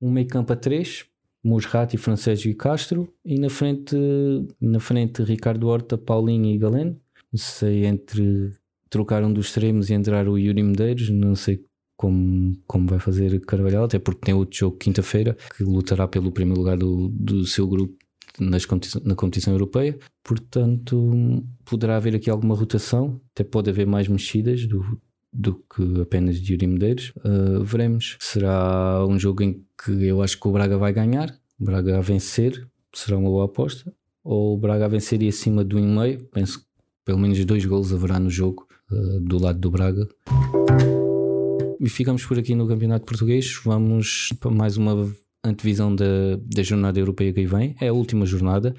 um 0.00 0.10
meio 0.10 0.26
campo 0.26 0.54
a 0.54 0.56
3, 0.56 1.04
Musrati, 1.44 1.98
Francesco 1.98 2.48
e 2.48 2.54
Castro, 2.54 3.12
e 3.22 3.38
na 3.38 3.50
frente, 3.50 3.94
na 4.58 4.80
frente 4.80 5.22
Ricardo 5.22 5.68
Horta, 5.68 5.98
Paulinho 5.98 6.46
e 6.46 6.56
Galeno. 6.56 6.98
Não 7.30 7.38
sei 7.38 7.84
entre 7.84 8.54
trocar 8.88 9.22
um 9.22 9.30
dos 9.30 9.48
extremos 9.48 9.90
e 9.90 9.92
entrar 9.92 10.26
o 10.28 10.38
Yuri 10.38 10.62
Medeiros, 10.62 11.10
não 11.10 11.34
sei 11.34 11.62
como, 11.94 12.56
como 12.66 12.86
vai 12.86 12.98
fazer 12.98 13.38
Carvalhal, 13.40 13.84
até 13.84 13.98
porque 13.98 14.24
tem 14.24 14.34
outro 14.34 14.56
jogo 14.56 14.78
quinta-feira 14.78 15.36
que 15.54 15.62
lutará 15.62 16.08
pelo 16.08 16.32
primeiro 16.32 16.58
lugar 16.58 16.78
do, 16.78 17.10
do 17.10 17.44
seu 17.44 17.68
grupo 17.68 17.94
nas 18.40 18.66
na 19.04 19.14
competição 19.14 19.52
europeia. 19.52 19.98
Portanto, 20.24 21.44
poderá 21.66 21.96
haver 21.96 22.14
aqui 22.14 22.30
alguma 22.30 22.54
rotação, 22.54 23.20
até 23.34 23.44
pode 23.44 23.68
haver 23.68 23.86
mais 23.86 24.08
mexidas 24.08 24.64
do, 24.66 24.98
do 25.32 25.54
que 25.54 26.00
apenas 26.00 26.40
de 26.40 26.52
Yuri 26.52 26.66
Medeiros. 26.66 27.12
Uh, 27.18 27.62
veremos. 27.62 28.16
Será 28.20 29.04
um 29.06 29.18
jogo 29.18 29.42
em 29.42 29.64
que 29.84 30.04
eu 30.04 30.22
acho 30.22 30.38
que 30.38 30.48
o 30.48 30.52
Braga 30.52 30.76
vai 30.78 30.92
ganhar, 30.92 31.30
o 31.60 31.64
Braga 31.64 31.98
a 31.98 32.00
vencer, 32.00 32.68
será 32.92 33.18
uma 33.18 33.28
boa 33.28 33.44
aposta. 33.44 33.92
Ou 34.24 34.54
o 34.54 34.58
Braga 34.58 34.84
a 34.84 34.88
vencer 34.88 35.22
e 35.22 35.28
acima 35.28 35.64
do 35.64 35.78
1,5. 35.78 36.26
Penso 36.32 36.60
que 36.60 36.66
pelo 37.04 37.18
menos 37.18 37.42
dois 37.44 37.64
gols 37.64 37.92
haverá 37.92 38.18
no 38.18 38.28
jogo 38.28 38.66
uh, 38.90 39.20
do 39.20 39.38
lado 39.38 39.58
do 39.58 39.70
Braga. 39.70 40.06
E 41.80 41.88
ficamos 41.88 42.26
por 42.26 42.38
aqui 42.38 42.54
no 42.54 42.66
Campeonato 42.66 43.06
Português. 43.06 43.60
Vamos 43.64 44.30
para 44.40 44.50
mais 44.50 44.76
uma 44.76 45.10
antevisão 45.44 45.94
da, 45.94 46.04
da 46.42 46.62
jornada 46.62 46.98
europeia 46.98 47.32
que 47.32 47.46
vem. 47.46 47.76
É 47.80 47.88
a 47.88 47.92
última 47.92 48.26
jornada 48.26 48.74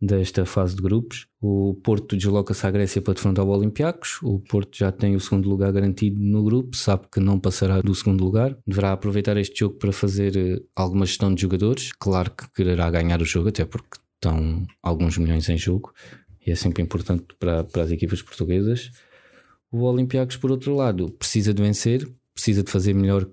desta 0.00 0.46
fase 0.46 0.76
de 0.76 0.82
grupos. 0.82 1.26
O 1.40 1.74
Porto 1.82 2.16
desloca-se 2.16 2.66
à 2.66 2.70
Grécia 2.70 3.02
para 3.02 3.14
defrontar 3.14 3.44
o 3.44 3.48
Olympiacos. 3.48 4.18
O 4.22 4.38
Porto 4.38 4.76
já 4.78 4.92
tem 4.92 5.16
o 5.16 5.20
segundo 5.20 5.48
lugar 5.48 5.72
garantido 5.72 6.20
no 6.20 6.42
grupo, 6.44 6.76
sabe 6.76 7.06
que 7.12 7.20
não 7.20 7.38
passará 7.38 7.80
do 7.80 7.94
segundo 7.94 8.24
lugar. 8.24 8.56
Deverá 8.66 8.92
aproveitar 8.92 9.36
este 9.36 9.60
jogo 9.60 9.76
para 9.76 9.92
fazer 9.92 10.36
eh, 10.36 10.62
alguma 10.74 11.04
gestão 11.04 11.34
de 11.34 11.42
jogadores. 11.42 11.92
Claro 11.92 12.30
que 12.30 12.48
quererá 12.52 12.90
ganhar 12.90 13.20
o 13.20 13.24
jogo, 13.24 13.48
até 13.48 13.64
porque 13.64 13.98
estão 14.14 14.66
alguns 14.82 15.18
milhões 15.18 15.48
em 15.48 15.56
jogo 15.56 15.92
e 16.46 16.50
é 16.50 16.54
sempre 16.54 16.82
importante 16.82 17.24
para, 17.38 17.64
para 17.64 17.82
as 17.82 17.90
equipas 17.90 18.22
portuguesas. 18.22 18.90
O 19.70 19.82
Olympiacos, 19.82 20.36
por 20.36 20.50
outro 20.50 20.74
lado, 20.74 21.10
precisa 21.10 21.52
de 21.52 21.62
vencer, 21.62 22.08
precisa 22.34 22.62
de 22.62 22.70
fazer 22.70 22.94
melhor, 22.94 23.28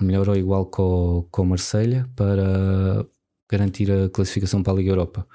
melhor 0.00 0.28
ou 0.28 0.36
igual 0.36 0.66
com 0.66 1.28
o 1.36 1.44
Marselha 1.44 2.08
para 2.16 3.06
garantir 3.50 3.90
a 3.92 4.08
classificação 4.08 4.62
para 4.62 4.72
a 4.72 4.76
Liga 4.76 4.90
Europa. 4.90 5.26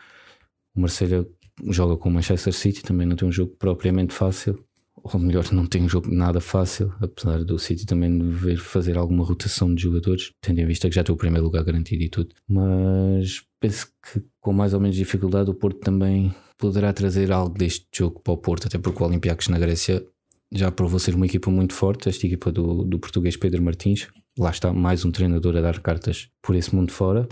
O 0.76 0.82
Marselha 0.82 1.26
joga 1.68 1.98
com 1.98 2.10
o 2.10 2.12
Manchester 2.12 2.54
City, 2.54 2.82
também 2.82 3.06
não 3.06 3.16
tem 3.16 3.28
um 3.28 3.32
jogo 3.32 3.56
propriamente 3.58 4.14
fácil, 4.14 4.64
ou 5.04 5.20
melhor, 5.20 5.46
não 5.52 5.66
tem 5.66 5.84
um 5.84 5.90
jogo 5.90 6.14
nada 6.14 6.40
fácil, 6.40 6.94
apesar 7.02 7.44
do 7.44 7.58
City 7.58 7.86
também 7.86 8.18
dever 8.18 8.58
fazer 8.58 8.98
alguma 8.98 9.24
rotação 9.24 9.74
de 9.74 9.84
jogadores, 9.84 10.32
tendo 10.42 10.60
em 10.60 10.66
vista 10.66 10.90
que 10.90 10.96
já 10.96 11.04
tem 11.04 11.14
o 11.14 11.18
primeiro 11.18 11.46
lugar 11.46 11.64
garantido 11.64 12.04
e 12.04 12.10
tudo. 12.10 12.36
Mas 12.48 13.44
penso 13.60 13.88
que 13.88 14.22
com 14.42 14.54
mais 14.54 14.74
ou 14.74 14.80
menos 14.80 14.96
dificuldade 14.96 15.50
o 15.50 15.54
Porto 15.54 15.80
também 15.80 16.34
poderá 16.58 16.92
trazer 16.92 17.32
algo 17.32 17.58
deste 17.58 17.86
jogo 17.94 18.20
para 18.20 18.34
o 18.34 18.38
Porto, 18.38 18.68
até 18.68 18.78
porque 18.78 19.02
o 19.02 19.06
Olympiacos 19.06 19.48
na 19.48 19.60
Grécia 19.60 20.06
já 20.52 20.72
provou 20.72 21.00
ser 21.00 21.16
uma 21.16 21.26
equipa 21.26 21.50
muito 21.52 21.74
forte, 21.74 22.10
esta 22.10 22.26
equipa 22.26 22.52
do, 22.52 22.84
do 22.84 23.00
português 23.00 23.38
Pedro 23.38 23.62
Martins. 23.62 24.08
Lá 24.38 24.50
está 24.50 24.74
mais 24.74 25.06
um 25.06 25.12
treinador 25.12 25.56
a 25.58 25.62
dar 25.62 25.80
cartas 25.80 26.30
por 26.42 26.56
esse 26.56 26.76
mundo 26.76 26.92
fora 26.92 27.28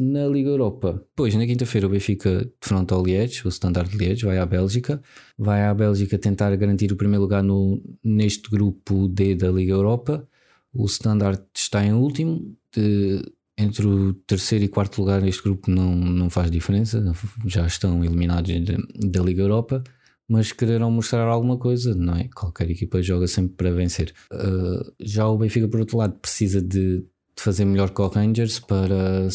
na 0.00 0.26
Liga 0.26 0.48
Europa. 0.48 1.04
Pois, 1.14 1.34
na 1.34 1.46
quinta-feira 1.46 1.86
o 1.86 1.90
Benfica 1.90 2.50
defronta 2.58 2.96
o 2.96 3.04
Liège, 3.04 3.46
o 3.46 3.50
Standard 3.50 3.90
de 3.90 3.98
Liège, 3.98 4.24
vai 4.24 4.38
à 4.38 4.46
Bélgica. 4.46 5.02
Vai 5.36 5.62
à 5.62 5.74
Bélgica 5.74 6.18
tentar 6.18 6.56
garantir 6.56 6.90
o 6.90 6.96
primeiro 6.96 7.22
lugar 7.22 7.42
no, 7.42 7.82
neste 8.02 8.48
grupo 8.50 9.06
D 9.08 9.34
da 9.34 9.50
Liga 9.50 9.74
Europa. 9.74 10.26
O 10.72 10.86
Standard 10.86 11.42
está 11.54 11.84
em 11.84 11.92
último. 11.92 12.56
De, 12.74 13.20
entre 13.58 13.86
o 13.86 14.14
terceiro 14.14 14.64
e 14.64 14.68
quarto 14.68 14.98
lugar 15.00 15.20
neste 15.20 15.42
grupo 15.42 15.70
não, 15.70 15.94
não 15.94 16.30
faz 16.30 16.50
diferença, 16.50 17.12
já 17.44 17.66
estão 17.66 18.02
eliminados 18.02 18.50
da 18.94 19.20
Liga 19.20 19.42
Europa, 19.42 19.84
mas 20.26 20.50
quererão 20.50 20.90
mostrar 20.90 21.24
alguma 21.24 21.58
coisa, 21.58 21.94
não 21.94 22.16
é? 22.16 22.30
Qualquer 22.34 22.70
equipa 22.70 23.02
joga 23.02 23.26
sempre 23.26 23.56
para 23.56 23.70
vencer. 23.70 24.14
Uh, 24.32 24.94
já 24.98 25.28
o 25.28 25.36
Benfica, 25.36 25.68
por 25.68 25.80
outro 25.80 25.98
lado, 25.98 26.14
precisa 26.14 26.62
de, 26.62 27.00
de 27.00 27.04
fazer 27.36 27.66
melhor 27.66 27.90
que 27.90 28.00
o 28.00 28.08
Rangers 28.08 28.60
para 28.60 29.28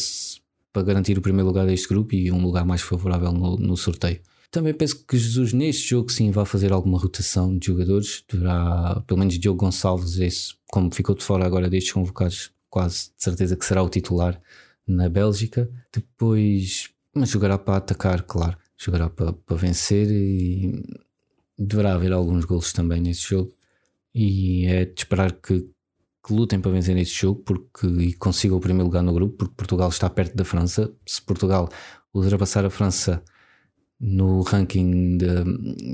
para 0.76 0.82
garantir 0.82 1.16
o 1.16 1.22
primeiro 1.22 1.46
lugar 1.46 1.64
deste 1.64 1.88
grupo 1.88 2.14
e 2.14 2.30
um 2.30 2.42
lugar 2.42 2.62
mais 2.66 2.82
favorável 2.82 3.32
no, 3.32 3.56
no 3.56 3.78
sorteio. 3.78 4.20
Também 4.50 4.74
penso 4.74 5.02
que 5.06 5.16
Jesus 5.16 5.54
neste 5.54 5.88
jogo 5.88 6.12
sim 6.12 6.30
vai 6.30 6.44
fazer 6.44 6.70
alguma 6.70 6.98
rotação 6.98 7.56
de 7.56 7.68
jogadores. 7.68 8.22
Deverá, 8.30 9.02
pelo 9.06 9.18
menos 9.18 9.38
Diogo 9.38 9.58
Gonçalves, 9.58 10.18
esse, 10.18 10.52
como 10.66 10.94
ficou 10.94 11.14
de 11.14 11.24
fora 11.24 11.46
agora 11.46 11.70
destes 11.70 11.94
convocados, 11.94 12.52
quase 12.68 13.06
de 13.16 13.24
certeza 13.24 13.56
que 13.56 13.64
será 13.64 13.82
o 13.82 13.88
titular 13.88 14.38
na 14.86 15.08
Bélgica. 15.08 15.66
Depois, 15.90 16.90
mas 17.14 17.30
jogará 17.30 17.56
para 17.56 17.78
atacar, 17.78 18.20
claro. 18.24 18.58
Jogará 18.76 19.08
para, 19.08 19.32
para 19.32 19.56
vencer 19.56 20.10
e 20.10 20.84
deverá 21.58 21.94
haver 21.94 22.12
alguns 22.12 22.44
golos 22.44 22.70
também 22.74 23.00
nesse 23.00 23.22
jogo. 23.22 23.50
E 24.14 24.66
é 24.66 24.84
de 24.84 24.92
esperar 25.00 25.32
que 25.32 25.70
que 26.26 26.32
lutem 26.32 26.60
para 26.60 26.72
vencer 26.72 26.96
este 26.96 27.20
jogo 27.20 27.42
porque, 27.42 27.86
e 27.86 28.12
consigam 28.14 28.56
o 28.58 28.60
primeiro 28.60 28.86
lugar 28.86 29.02
no 29.02 29.14
grupo, 29.14 29.36
porque 29.36 29.54
Portugal 29.54 29.88
está 29.88 30.10
perto 30.10 30.34
da 30.34 30.44
França. 30.44 30.92
Se 31.06 31.22
Portugal 31.22 31.68
ultrapassar 32.12 32.64
a 32.64 32.70
França 32.70 33.22
no 34.00 34.40
ranking 34.42 35.18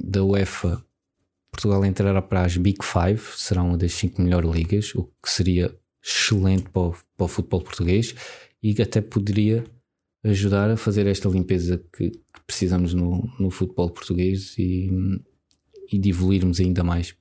da 0.04 0.24
UEFA, 0.24 0.82
Portugal 1.50 1.84
entrará 1.84 2.22
para 2.22 2.46
as 2.46 2.56
Big 2.56 2.78
Five, 2.82 3.20
será 3.36 3.62
uma 3.62 3.76
das 3.76 3.92
cinco 3.92 4.22
melhores 4.22 4.50
ligas, 4.50 4.94
o 4.94 5.04
que 5.22 5.30
seria 5.30 5.76
excelente 6.02 6.70
para 6.70 6.82
o, 6.82 6.96
para 7.16 7.24
o 7.24 7.28
futebol 7.28 7.60
português 7.60 8.14
e 8.62 8.80
até 8.80 9.02
poderia 9.02 9.64
ajudar 10.24 10.70
a 10.70 10.76
fazer 10.78 11.06
esta 11.06 11.28
limpeza 11.28 11.84
que, 11.94 12.10
que 12.10 12.40
precisamos 12.46 12.94
no, 12.94 13.30
no 13.38 13.50
futebol 13.50 13.90
português 13.90 14.56
e, 14.56 14.90
e 15.92 15.98
de 15.98 16.08
evoluirmos 16.08 16.58
ainda 16.58 16.82
mais. 16.82 17.14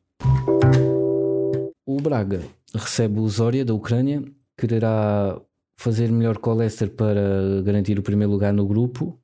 O 1.85 1.97
Braga 1.97 2.41
recebe 2.73 3.19
o 3.19 3.27
Zória 3.27 3.65
da 3.65 3.73
Ucrânia, 3.73 4.23
quererá 4.57 5.39
fazer 5.77 6.11
melhor 6.11 6.37
que 6.37 6.47
o 6.47 6.53
Leicester 6.53 6.89
para 6.89 7.61
garantir 7.63 7.97
o 7.97 8.03
primeiro 8.03 8.31
lugar 8.31 8.53
no 8.53 8.67
grupo, 8.67 9.19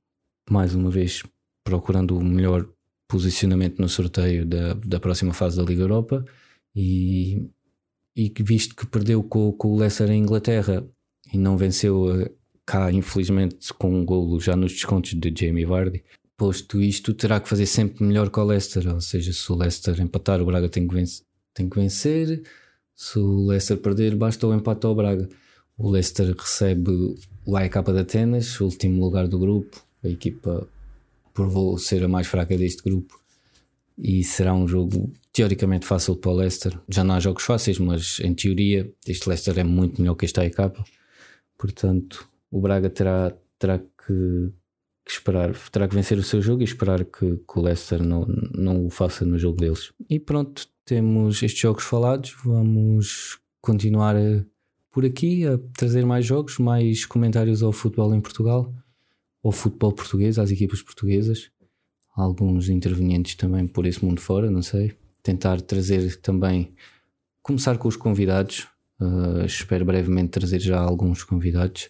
mais 0.50 0.74
uma 0.74 0.90
vez 0.90 1.24
procurando 1.64 2.18
o 2.18 2.24
melhor 2.24 2.68
posicionamento 3.08 3.80
no 3.80 3.88
sorteio 3.88 4.46
da, 4.46 4.74
da 4.74 5.00
próxima 5.00 5.34
fase 5.34 5.58
da 5.58 5.64
Liga 5.64 5.84
Europa. 5.84 6.26
E, 6.76 7.50
e 8.16 8.32
visto 8.40 8.76
que 8.76 8.86
perdeu 8.86 9.24
com, 9.24 9.52
com 9.52 9.70
o 9.70 9.78
Leicester 9.78 10.10
em 10.12 10.22
Inglaterra 10.22 10.88
e 11.34 11.38
não 11.38 11.58
venceu 11.58 12.22
eh, 12.22 12.32
cá 12.66 12.92
infelizmente 12.92 13.74
com 13.74 13.94
um 13.94 14.06
golo 14.06 14.40
já 14.40 14.56
nos 14.56 14.74
descontos 14.74 15.14
de 15.14 15.34
Jamie 15.36 15.66
Vardy 15.66 16.04
posto 16.38 16.80
isto 16.80 17.14
terá 17.14 17.40
que 17.40 17.50
fazer 17.50 17.66
sempre 17.66 18.04
melhor 18.04 18.30
que 18.30 18.40
o 18.40 18.44
Leicester. 18.44 18.88
Ou 18.94 19.02
seja, 19.02 19.34
se 19.34 19.52
o 19.52 19.56
Leicester 19.56 20.00
empatar 20.00 20.40
o 20.42 20.46
Braga 20.46 20.70
tem 20.70 20.88
que 20.88 21.04
tem 21.54 21.68
que 21.68 21.80
vencer 21.80 22.44
se 22.98 23.20
o 23.20 23.46
Leicester 23.46 23.78
perder, 23.78 24.16
basta 24.16 24.48
o 24.48 24.54
empate 24.56 24.88
ao 24.88 24.96
Braga. 24.96 25.30
O 25.78 25.88
Leicester 25.92 26.36
recebe 26.36 27.16
o 27.46 27.56
AEK 27.56 27.84
de 27.84 28.00
Atenas, 28.00 28.60
último 28.60 29.00
lugar 29.00 29.28
do 29.28 29.38
grupo. 29.38 29.80
A 30.04 30.10
equipa 30.10 30.68
provou 31.32 31.78
ser 31.78 32.04
a 32.04 32.08
mais 32.08 32.26
fraca 32.26 32.58
deste 32.58 32.82
grupo 32.82 33.22
e 33.96 34.24
será 34.24 34.56
um 34.56 34.68
jogo 34.68 35.12
teoricamente 35.32 35.86
fácil 35.86 36.16
para 36.16 36.32
o 36.32 36.36
Leicester. 36.38 36.80
Já 36.90 37.04
não 37.04 37.14
há 37.14 37.20
jogos 37.20 37.44
fáceis, 37.44 37.78
mas 37.78 38.20
em 38.20 38.34
teoria 38.34 38.92
este 39.08 39.30
Leicester 39.30 39.60
é 39.60 39.64
muito 39.64 40.02
melhor 40.02 40.16
que 40.16 40.26
este 40.26 40.40
AEK. 40.40 40.58
Portanto, 41.56 42.28
o 42.50 42.60
Braga 42.60 42.90
terá, 42.90 43.32
terá 43.60 43.78
que, 43.78 44.52
que, 45.06 45.12
esperar, 45.12 45.56
terá 45.72 45.88
que 45.88 45.94
vencer 45.94 46.18
o 46.18 46.24
seu 46.24 46.42
jogo 46.42 46.64
e 46.64 46.66
esperar 46.66 47.06
que, 47.06 47.38
que 47.38 47.60
o 47.60 47.62
Leicester 47.62 48.02
não, 48.02 48.26
não 48.56 48.88
o 48.88 48.90
faça 48.90 49.24
no 49.24 49.38
jogo 49.38 49.60
deles. 49.60 49.94
E 50.10 50.20
pronto, 50.20 50.68
temos 50.88 51.44
estes 51.44 51.60
jogos 51.60 51.84
falados, 51.84 52.34
vamos 52.46 53.38
continuar 53.62 54.16
a, 54.16 54.42
por 54.90 55.06
aqui 55.06 55.46
a 55.46 55.60
trazer 55.78 56.06
mais 56.06 56.26
jogos, 56.26 56.58
mais 56.60 57.06
comentários 57.06 57.62
ao 57.62 57.74
futebol 57.74 58.16
em 58.16 58.22
Portugal, 58.22 58.74
ao 59.44 59.52
futebol 59.52 59.92
português, 59.92 60.40
às 60.40 60.50
equipas 60.50 60.82
portuguesas, 60.82 61.52
alguns 62.16 62.70
intervenientes 62.70 63.36
também 63.36 63.68
por 63.68 63.86
esse 63.86 64.04
mundo 64.04 64.22
fora, 64.22 64.50
não 64.50 64.62
sei. 64.62 64.94
Tentar 65.22 65.60
trazer 65.60 66.22
também, 66.22 66.74
começar 67.44 67.78
com 67.78 67.90
os 67.90 67.98
convidados, 67.98 68.66
uh, 69.02 69.46
espero 69.46 69.84
brevemente 69.84 70.30
trazer 70.30 70.62
já 70.62 70.80
alguns 70.80 71.22
convidados 71.22 71.90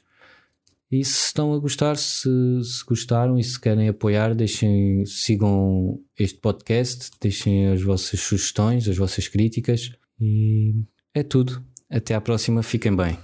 e 0.92 1.04
se 1.04 1.26
estão 1.26 1.54
a 1.54 1.60
gostar, 1.60 1.98
se, 1.98 2.30
se, 2.64 2.86
gostaram 2.86 3.38
e 3.38 3.44
se 3.44 3.60
querem 3.60 3.90
apoiar, 3.90 4.34
deixem, 4.34 5.06
sigam 5.06 6.00
este 6.18 6.40
podcast, 6.40 7.12
deixem 7.20 7.68
as 7.68 7.82
vossas 7.82 8.20
sugestões, 8.20 8.88
as 8.88 8.98
vossas 8.98 9.28
críticas 9.28 9.92
e 10.20 10.74
é 11.14 11.24
tudo. 11.24 11.62
Até 11.90 12.16
à 12.16 12.22
próxima, 12.22 12.64
fiquem 12.64 12.96
bem. 12.96 13.18